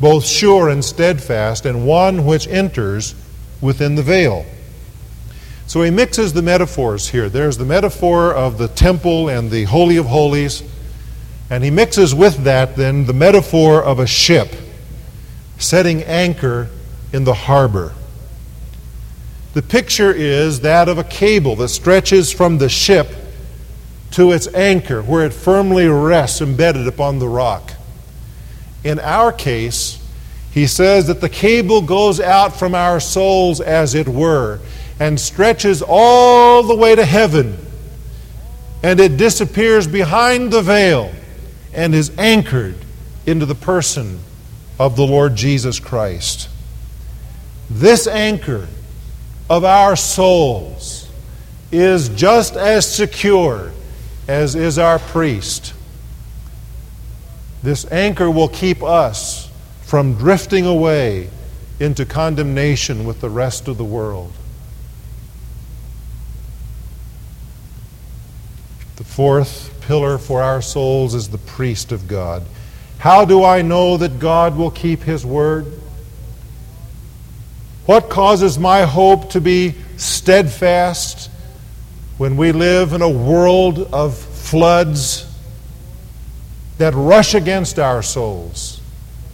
both 0.00 0.24
sure 0.24 0.68
and 0.68 0.84
steadfast, 0.84 1.66
and 1.66 1.86
one 1.86 2.24
which 2.24 2.48
enters 2.48 3.14
within 3.60 3.94
the 3.94 4.02
veil. 4.02 4.44
So 5.66 5.82
he 5.82 5.90
mixes 5.90 6.32
the 6.32 6.42
metaphors 6.42 7.08
here. 7.08 7.28
There's 7.28 7.56
the 7.56 7.64
metaphor 7.64 8.32
of 8.32 8.58
the 8.58 8.68
temple 8.68 9.28
and 9.28 9.50
the 9.50 9.64
Holy 9.64 9.96
of 9.96 10.06
Holies, 10.06 10.62
and 11.50 11.64
he 11.64 11.70
mixes 11.70 12.14
with 12.14 12.44
that 12.44 12.76
then 12.76 13.06
the 13.06 13.12
metaphor 13.12 13.82
of 13.82 13.98
a 13.98 14.06
ship 14.06 14.48
setting 15.58 16.02
anchor 16.02 16.68
in 17.12 17.24
the 17.24 17.34
harbor. 17.34 17.94
The 19.54 19.62
picture 19.62 20.12
is 20.12 20.60
that 20.60 20.88
of 20.88 20.98
a 20.98 21.04
cable 21.04 21.56
that 21.56 21.68
stretches 21.68 22.32
from 22.32 22.58
the 22.58 22.68
ship 22.68 23.08
to 24.12 24.32
its 24.32 24.46
anchor, 24.54 25.02
where 25.02 25.24
it 25.24 25.32
firmly 25.32 25.86
rests 25.86 26.40
embedded 26.40 26.86
upon 26.86 27.18
the 27.18 27.28
rock. 27.28 27.72
In 28.82 28.98
our 29.00 29.32
case, 29.32 29.98
he 30.50 30.66
says 30.66 31.06
that 31.06 31.20
the 31.20 31.28
cable 31.28 31.82
goes 31.82 32.20
out 32.20 32.56
from 32.56 32.74
our 32.74 33.00
souls, 33.00 33.60
as 33.60 33.94
it 33.94 34.08
were, 34.08 34.60
and 35.00 35.18
stretches 35.18 35.82
all 35.86 36.62
the 36.62 36.74
way 36.74 36.94
to 36.94 37.04
heaven. 37.04 37.56
And 38.82 39.00
it 39.00 39.16
disappears 39.16 39.86
behind 39.86 40.52
the 40.52 40.62
veil 40.62 41.12
and 41.72 41.94
is 41.94 42.16
anchored 42.18 42.76
into 43.26 43.46
the 43.46 43.54
person 43.54 44.20
of 44.78 44.96
the 44.96 45.06
Lord 45.06 45.34
Jesus 45.34 45.80
Christ. 45.80 46.48
This 47.70 48.06
anchor 48.06 48.68
of 49.48 49.64
our 49.64 49.96
souls 49.96 51.08
is 51.72 52.08
just 52.10 52.56
as 52.56 52.92
secure 52.92 53.72
as 54.28 54.54
is 54.54 54.78
our 54.78 54.98
priest. 54.98 55.74
This 57.62 57.90
anchor 57.90 58.30
will 58.30 58.48
keep 58.48 58.82
us 58.82 59.50
from 59.82 60.14
drifting 60.14 60.66
away 60.66 61.30
into 61.80 62.04
condemnation 62.04 63.04
with 63.04 63.20
the 63.20 63.30
rest 63.30 63.68
of 63.68 63.78
the 63.78 63.84
world. 63.84 64.32
Fourth 69.14 69.72
pillar 69.82 70.18
for 70.18 70.42
our 70.42 70.60
souls 70.60 71.14
is 71.14 71.28
the 71.28 71.38
priest 71.38 71.92
of 71.92 72.08
God. 72.08 72.42
How 72.98 73.24
do 73.24 73.44
I 73.44 73.62
know 73.62 73.96
that 73.96 74.18
God 74.18 74.56
will 74.56 74.72
keep 74.72 75.02
his 75.02 75.24
word? 75.24 75.66
What 77.86 78.10
causes 78.10 78.58
my 78.58 78.82
hope 78.82 79.30
to 79.30 79.40
be 79.40 79.74
steadfast 79.96 81.30
when 82.18 82.36
we 82.36 82.50
live 82.50 82.92
in 82.92 83.02
a 83.02 83.08
world 83.08 83.78
of 83.92 84.16
floods 84.16 85.30
that 86.78 86.94
rush 86.94 87.34
against 87.34 87.78
our 87.78 88.02
souls? 88.02 88.80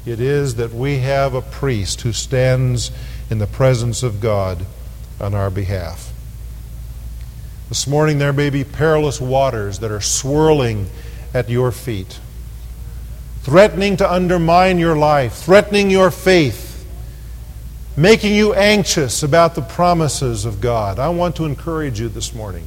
it 0.06 0.20
is 0.20 0.56
that 0.56 0.72
we 0.72 0.98
have 0.98 1.34
a 1.34 1.42
priest 1.42 2.00
who 2.00 2.12
stands 2.12 2.90
in 3.30 3.38
the 3.38 3.46
presence 3.46 4.02
of 4.02 4.20
God 4.20 4.64
on 5.20 5.34
our 5.34 5.50
behalf. 5.50 6.10
This 7.70 7.87
morning, 7.87 8.18
there 8.18 8.33
may 8.33 8.50
be 8.50 8.64
perilous 8.64 9.20
waters 9.20 9.78
that 9.78 9.92
are 9.92 10.00
swirling 10.00 10.90
at 11.33 11.48
your 11.48 11.70
feet, 11.70 12.18
threatening 13.42 13.96
to 13.98 14.12
undermine 14.12 14.78
your 14.78 14.96
life, 14.96 15.35
threatening 15.35 15.88
your 15.88 16.11
faith, 16.11 16.85
making 17.96 18.35
you 18.35 18.54
anxious 18.54 19.22
about 19.22 19.54
the 19.54 19.62
promises 19.62 20.44
of 20.44 20.61
God. 20.61 20.98
I 20.98 21.11
want 21.11 21.37
to 21.37 21.44
encourage 21.44 22.00
you 22.00 22.09
this 22.09 22.35
morning. 22.35 22.66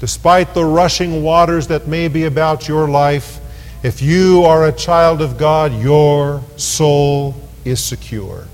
Despite 0.00 0.54
the 0.54 0.64
rushing 0.64 1.22
waters 1.22 1.66
that 1.66 1.86
may 1.86 2.08
be 2.08 2.24
about 2.24 2.66
your 2.66 2.88
life, 2.88 3.40
if 3.82 4.00
you 4.00 4.42
are 4.44 4.66
a 4.66 4.72
child 4.72 5.20
of 5.20 5.36
God, 5.36 5.74
your 5.74 6.42
soul 6.56 7.34
is 7.66 7.84
secure. 7.84 8.46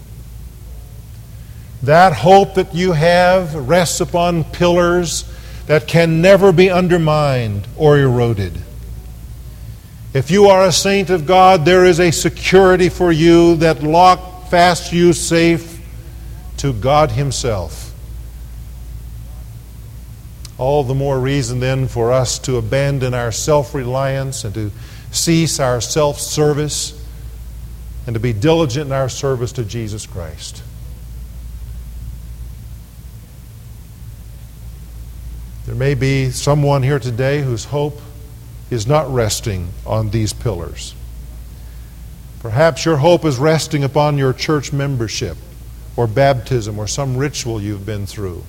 That 1.83 2.12
hope 2.12 2.55
that 2.55 2.75
you 2.75 2.93
have 2.93 3.55
rests 3.55 4.01
upon 4.01 4.45
pillars 4.45 5.31
that 5.67 5.87
can 5.87 6.21
never 6.21 6.51
be 6.51 6.71
undermined 6.71 7.69
or 7.77 7.99
eroded. 7.99 8.61
If 10.14 10.31
you 10.31 10.47
are 10.47 10.64
a 10.64 10.73
saint 10.73 11.11
of 11.11 11.27
God, 11.27 11.64
there 11.64 11.85
is 11.85 12.01
a 12.01 12.11
security 12.11 12.88
for 12.88 13.12
you 13.12 13.57
that 13.57 13.83
lock 13.83 14.49
fast 14.49 14.93
you 14.93 15.12
safe 15.12 15.81
to 16.57 16.73
God 16.73 17.12
Himself. 17.12 17.95
All 20.57 20.83
the 20.83 20.95
more 20.95 21.21
reason 21.21 21.61
then 21.61 21.87
for 21.87 22.11
us 22.11 22.38
to 22.41 22.57
abandon 22.57 23.14
our 23.14 23.31
self 23.31 23.75
reliance 23.75 24.45
and 24.45 24.55
to 24.55 24.73
cease 25.12 25.61
our 25.61 25.81
self 25.81 26.19
service 26.19 27.01
and 28.07 28.14
to 28.14 28.21
be 28.21 28.33
diligent 28.33 28.87
in 28.87 28.93
our 28.93 29.09
service 29.09 29.53
to 29.53 29.64
Jesus 29.64 30.07
Christ. 30.07 30.62
There 35.68 35.76
may 35.76 35.92
be 35.92 36.31
someone 36.31 36.83
here 36.83 36.98
today 36.98 37.42
whose 37.42 37.66
hope 37.66 38.00
is 38.70 38.87
not 38.87 39.12
resting 39.12 39.68
on 39.85 40.09
these 40.09 40.33
pillars. 40.33 40.94
Perhaps 42.40 42.87
your 42.87 42.96
hope 42.96 43.26
is 43.26 43.37
resting 43.37 43.85
upon 43.85 44.16
your 44.16 44.33
church 44.33 44.72
membership 44.72 45.37
or 45.94 46.07
baptism 46.07 46.78
or 46.78 46.87
some 46.87 47.18
ritual 47.18 47.61
you've 47.61 47.85
been 47.85 48.07
through 48.07 48.44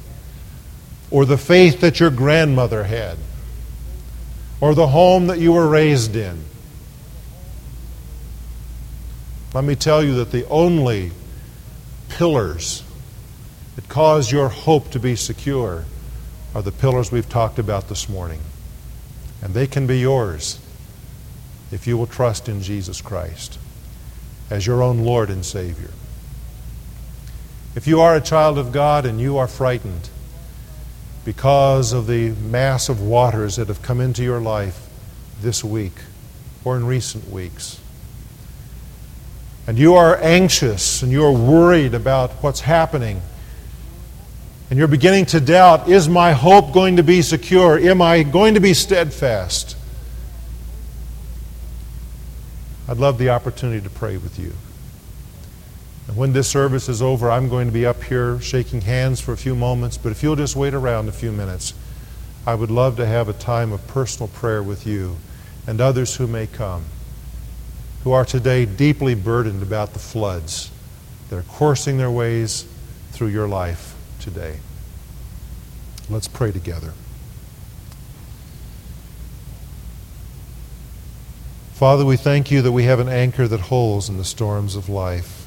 or 1.12 1.26
the 1.26 1.38
faith 1.38 1.82
that 1.82 2.00
your 2.00 2.10
grandmother 2.10 2.86
had 2.86 3.18
or 4.62 4.74
the 4.74 4.88
home 4.88 5.28
that 5.28 5.40
you 5.40 5.52
were 5.52 5.68
raised 5.68 6.16
in. 6.16 6.46
Let 9.54 9.66
me 9.66 9.76
tell 9.76 10.02
you 10.02 10.16
that 10.16 10.32
the 10.32 10.48
only 10.48 11.12
pillars 12.08 12.82
that 13.76 13.90
cause 13.90 14.32
your 14.32 14.48
hope 14.48 14.92
to 14.92 15.00
be 15.00 15.18
secure 15.18 15.84
are 16.54 16.62
the 16.62 16.72
pillars 16.72 17.12
we've 17.12 17.30
talked 17.30 17.60
about 17.60 17.90
this 17.90 18.10
morning. 18.10 18.42
And 19.42 19.54
they 19.54 19.68
can 19.68 19.88
be 19.88 20.00
yours 20.00 20.60
if 21.72 21.86
you 21.88 21.98
will 21.98 22.08
trust 22.08 22.50
in 22.50 22.62
Jesus 22.62 23.02
Christ 23.02 23.60
as 24.50 24.66
your 24.66 24.82
own 24.82 25.00
Lord 25.00 25.30
and 25.30 25.46
Savior. 25.46 25.92
If 27.76 27.88
you 27.88 28.02
are 28.02 28.16
a 28.16 28.22
child 28.22 28.58
of 28.58 28.72
God 28.72 29.06
and 29.06 29.22
you 29.22 29.38
are 29.38 29.48
frightened 29.48 30.10
because 31.24 31.94
of 31.94 32.08
the 32.08 32.32
mass 32.32 32.90
of 32.90 33.02
waters 33.02 33.58
that 33.58 33.68
have 33.68 33.82
come 33.82 34.02
into 34.02 34.24
your 34.24 34.40
life 34.40 34.90
this 35.42 35.64
week 35.64 35.94
or 36.66 36.76
in 36.76 36.86
recent 36.86 37.30
weeks, 37.30 37.80
and 39.68 39.78
you 39.78 39.94
are 39.94 40.18
anxious 40.18 41.04
and 41.04 41.12
you 41.12 41.24
are 41.24 41.32
worried 41.32 41.94
about 41.94 42.32
what's 42.42 42.62
happening, 42.62 43.22
and 44.70 44.78
you're 44.78 44.88
beginning 44.88 45.26
to 45.26 45.40
doubt 45.40 45.90
is 45.90 46.08
my 46.08 46.32
hope 46.32 46.72
going 46.74 46.98
to 46.98 47.04
be 47.04 47.22
secure? 47.22 47.80
Am 47.80 48.02
I 48.02 48.22
going 48.24 48.54
to 48.54 48.60
be 48.60 48.76
steadfast? 48.76 49.76
I'd 52.88 52.98
love 52.98 53.18
the 53.18 53.30
opportunity 53.30 53.82
to 53.82 53.90
pray 53.90 54.18
with 54.18 54.38
you. 54.38 54.54
And 56.08 56.18
when 56.18 56.34
this 56.34 56.48
service 56.48 56.88
is 56.88 57.02
over, 57.02 57.32
I'm 57.32 57.50
going 57.50 57.68
to 57.68 57.74
be 57.74 57.86
up 57.86 58.04
here 58.04 58.40
shaking 58.42 58.82
hands 58.82 59.20
for 59.20 59.32
a 59.32 59.38
few 59.38 59.56
moments, 59.56 59.98
but 59.98 60.12
if 60.12 60.22
you'll 60.22 60.36
just 60.36 60.56
wait 60.56 60.74
around 60.74 61.08
a 61.08 61.12
few 61.12 61.32
minutes, 61.32 61.74
I 62.46 62.56
would 62.56 62.72
love 62.72 62.96
to 62.98 63.06
have 63.06 63.28
a 63.28 63.34
time 63.34 63.72
of 63.72 63.86
personal 63.88 64.28
prayer 64.28 64.62
with 64.62 64.86
you 64.86 65.18
and 65.68 65.82
others 65.82 66.16
who 66.16 66.26
may 66.26 66.48
come, 66.48 66.86
who 68.04 68.12
are 68.12 68.26
today 68.26 68.66
deeply 68.66 69.14
burdened 69.16 69.62
about 69.62 69.94
the 69.94 70.00
floods 70.00 70.72
that 71.30 71.38
are 71.38 71.44
coursing 71.44 71.98
their 71.98 72.12
ways 72.12 72.68
through 73.12 73.28
your 73.28 73.48
life 73.48 73.89
today. 74.20 74.60
Let's 76.10 76.28
pray 76.28 76.52
together. 76.52 76.94
Father, 81.74 82.04
we 82.04 82.18
thank 82.18 82.52
you 82.52 82.62
that 82.62 82.74
we 82.74 82.84
have 82.84 83.00
an 83.00 83.08
anchor 83.08 83.48
that 83.48 83.62
holds 83.62 84.10
in 84.10 84.18
the 84.18 84.26
storms 84.26 84.76
of 84.76 84.90
life. 84.90 85.46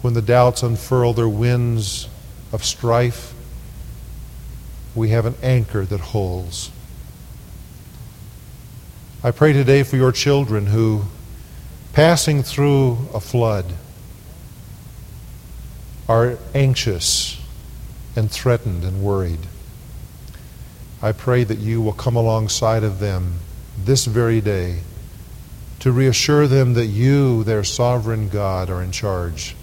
When 0.00 0.14
the 0.14 0.22
doubts 0.22 0.62
unfurl 0.62 1.12
their 1.12 1.28
winds 1.28 2.08
of 2.52 2.64
strife, 2.64 3.34
we 4.94 5.08
have 5.08 5.26
an 5.26 5.34
anchor 5.42 5.84
that 5.84 6.00
holds. 6.00 6.70
I 9.22 9.32
pray 9.32 9.52
today 9.52 9.82
for 9.82 9.96
your 9.96 10.12
children 10.12 10.66
who, 10.66 11.04
passing 11.92 12.42
through 12.42 13.08
a 13.12 13.20
flood, 13.20 13.66
are 16.10 16.36
anxious 16.56 17.40
and 18.16 18.28
threatened 18.28 18.82
and 18.82 19.00
worried. 19.00 19.38
I 21.00 21.12
pray 21.12 21.44
that 21.44 21.60
you 21.60 21.80
will 21.80 21.92
come 21.92 22.16
alongside 22.16 22.82
of 22.82 22.98
them 22.98 23.34
this 23.78 24.06
very 24.06 24.40
day 24.40 24.80
to 25.78 25.92
reassure 25.92 26.48
them 26.48 26.74
that 26.74 26.86
you, 26.86 27.44
their 27.44 27.62
sovereign 27.62 28.28
God, 28.28 28.70
are 28.70 28.82
in 28.82 28.90
charge, 28.90 29.54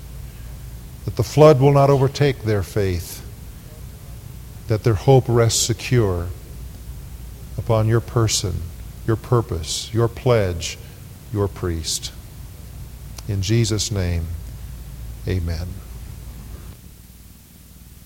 that 1.04 1.18
the 1.18 1.24
flood 1.24 1.60
will 1.60 1.74
not 1.74 1.90
overtake 1.90 2.44
their 2.44 2.64
faith, 2.64 3.26
that 4.70 4.86
their 4.86 4.94
hope 4.94 5.26
rests 5.28 5.62
secure 5.62 6.28
upon 7.58 7.90
your 7.90 8.00
person, 8.00 8.62
your 9.06 9.18
purpose, 9.18 9.94
your 9.94 10.08
pledge, 10.08 10.78
your 11.34 11.50
priest. 11.50 12.14
In 13.28 13.42
Jesus' 13.42 13.92
name, 13.92 14.28
amen. 15.28 15.68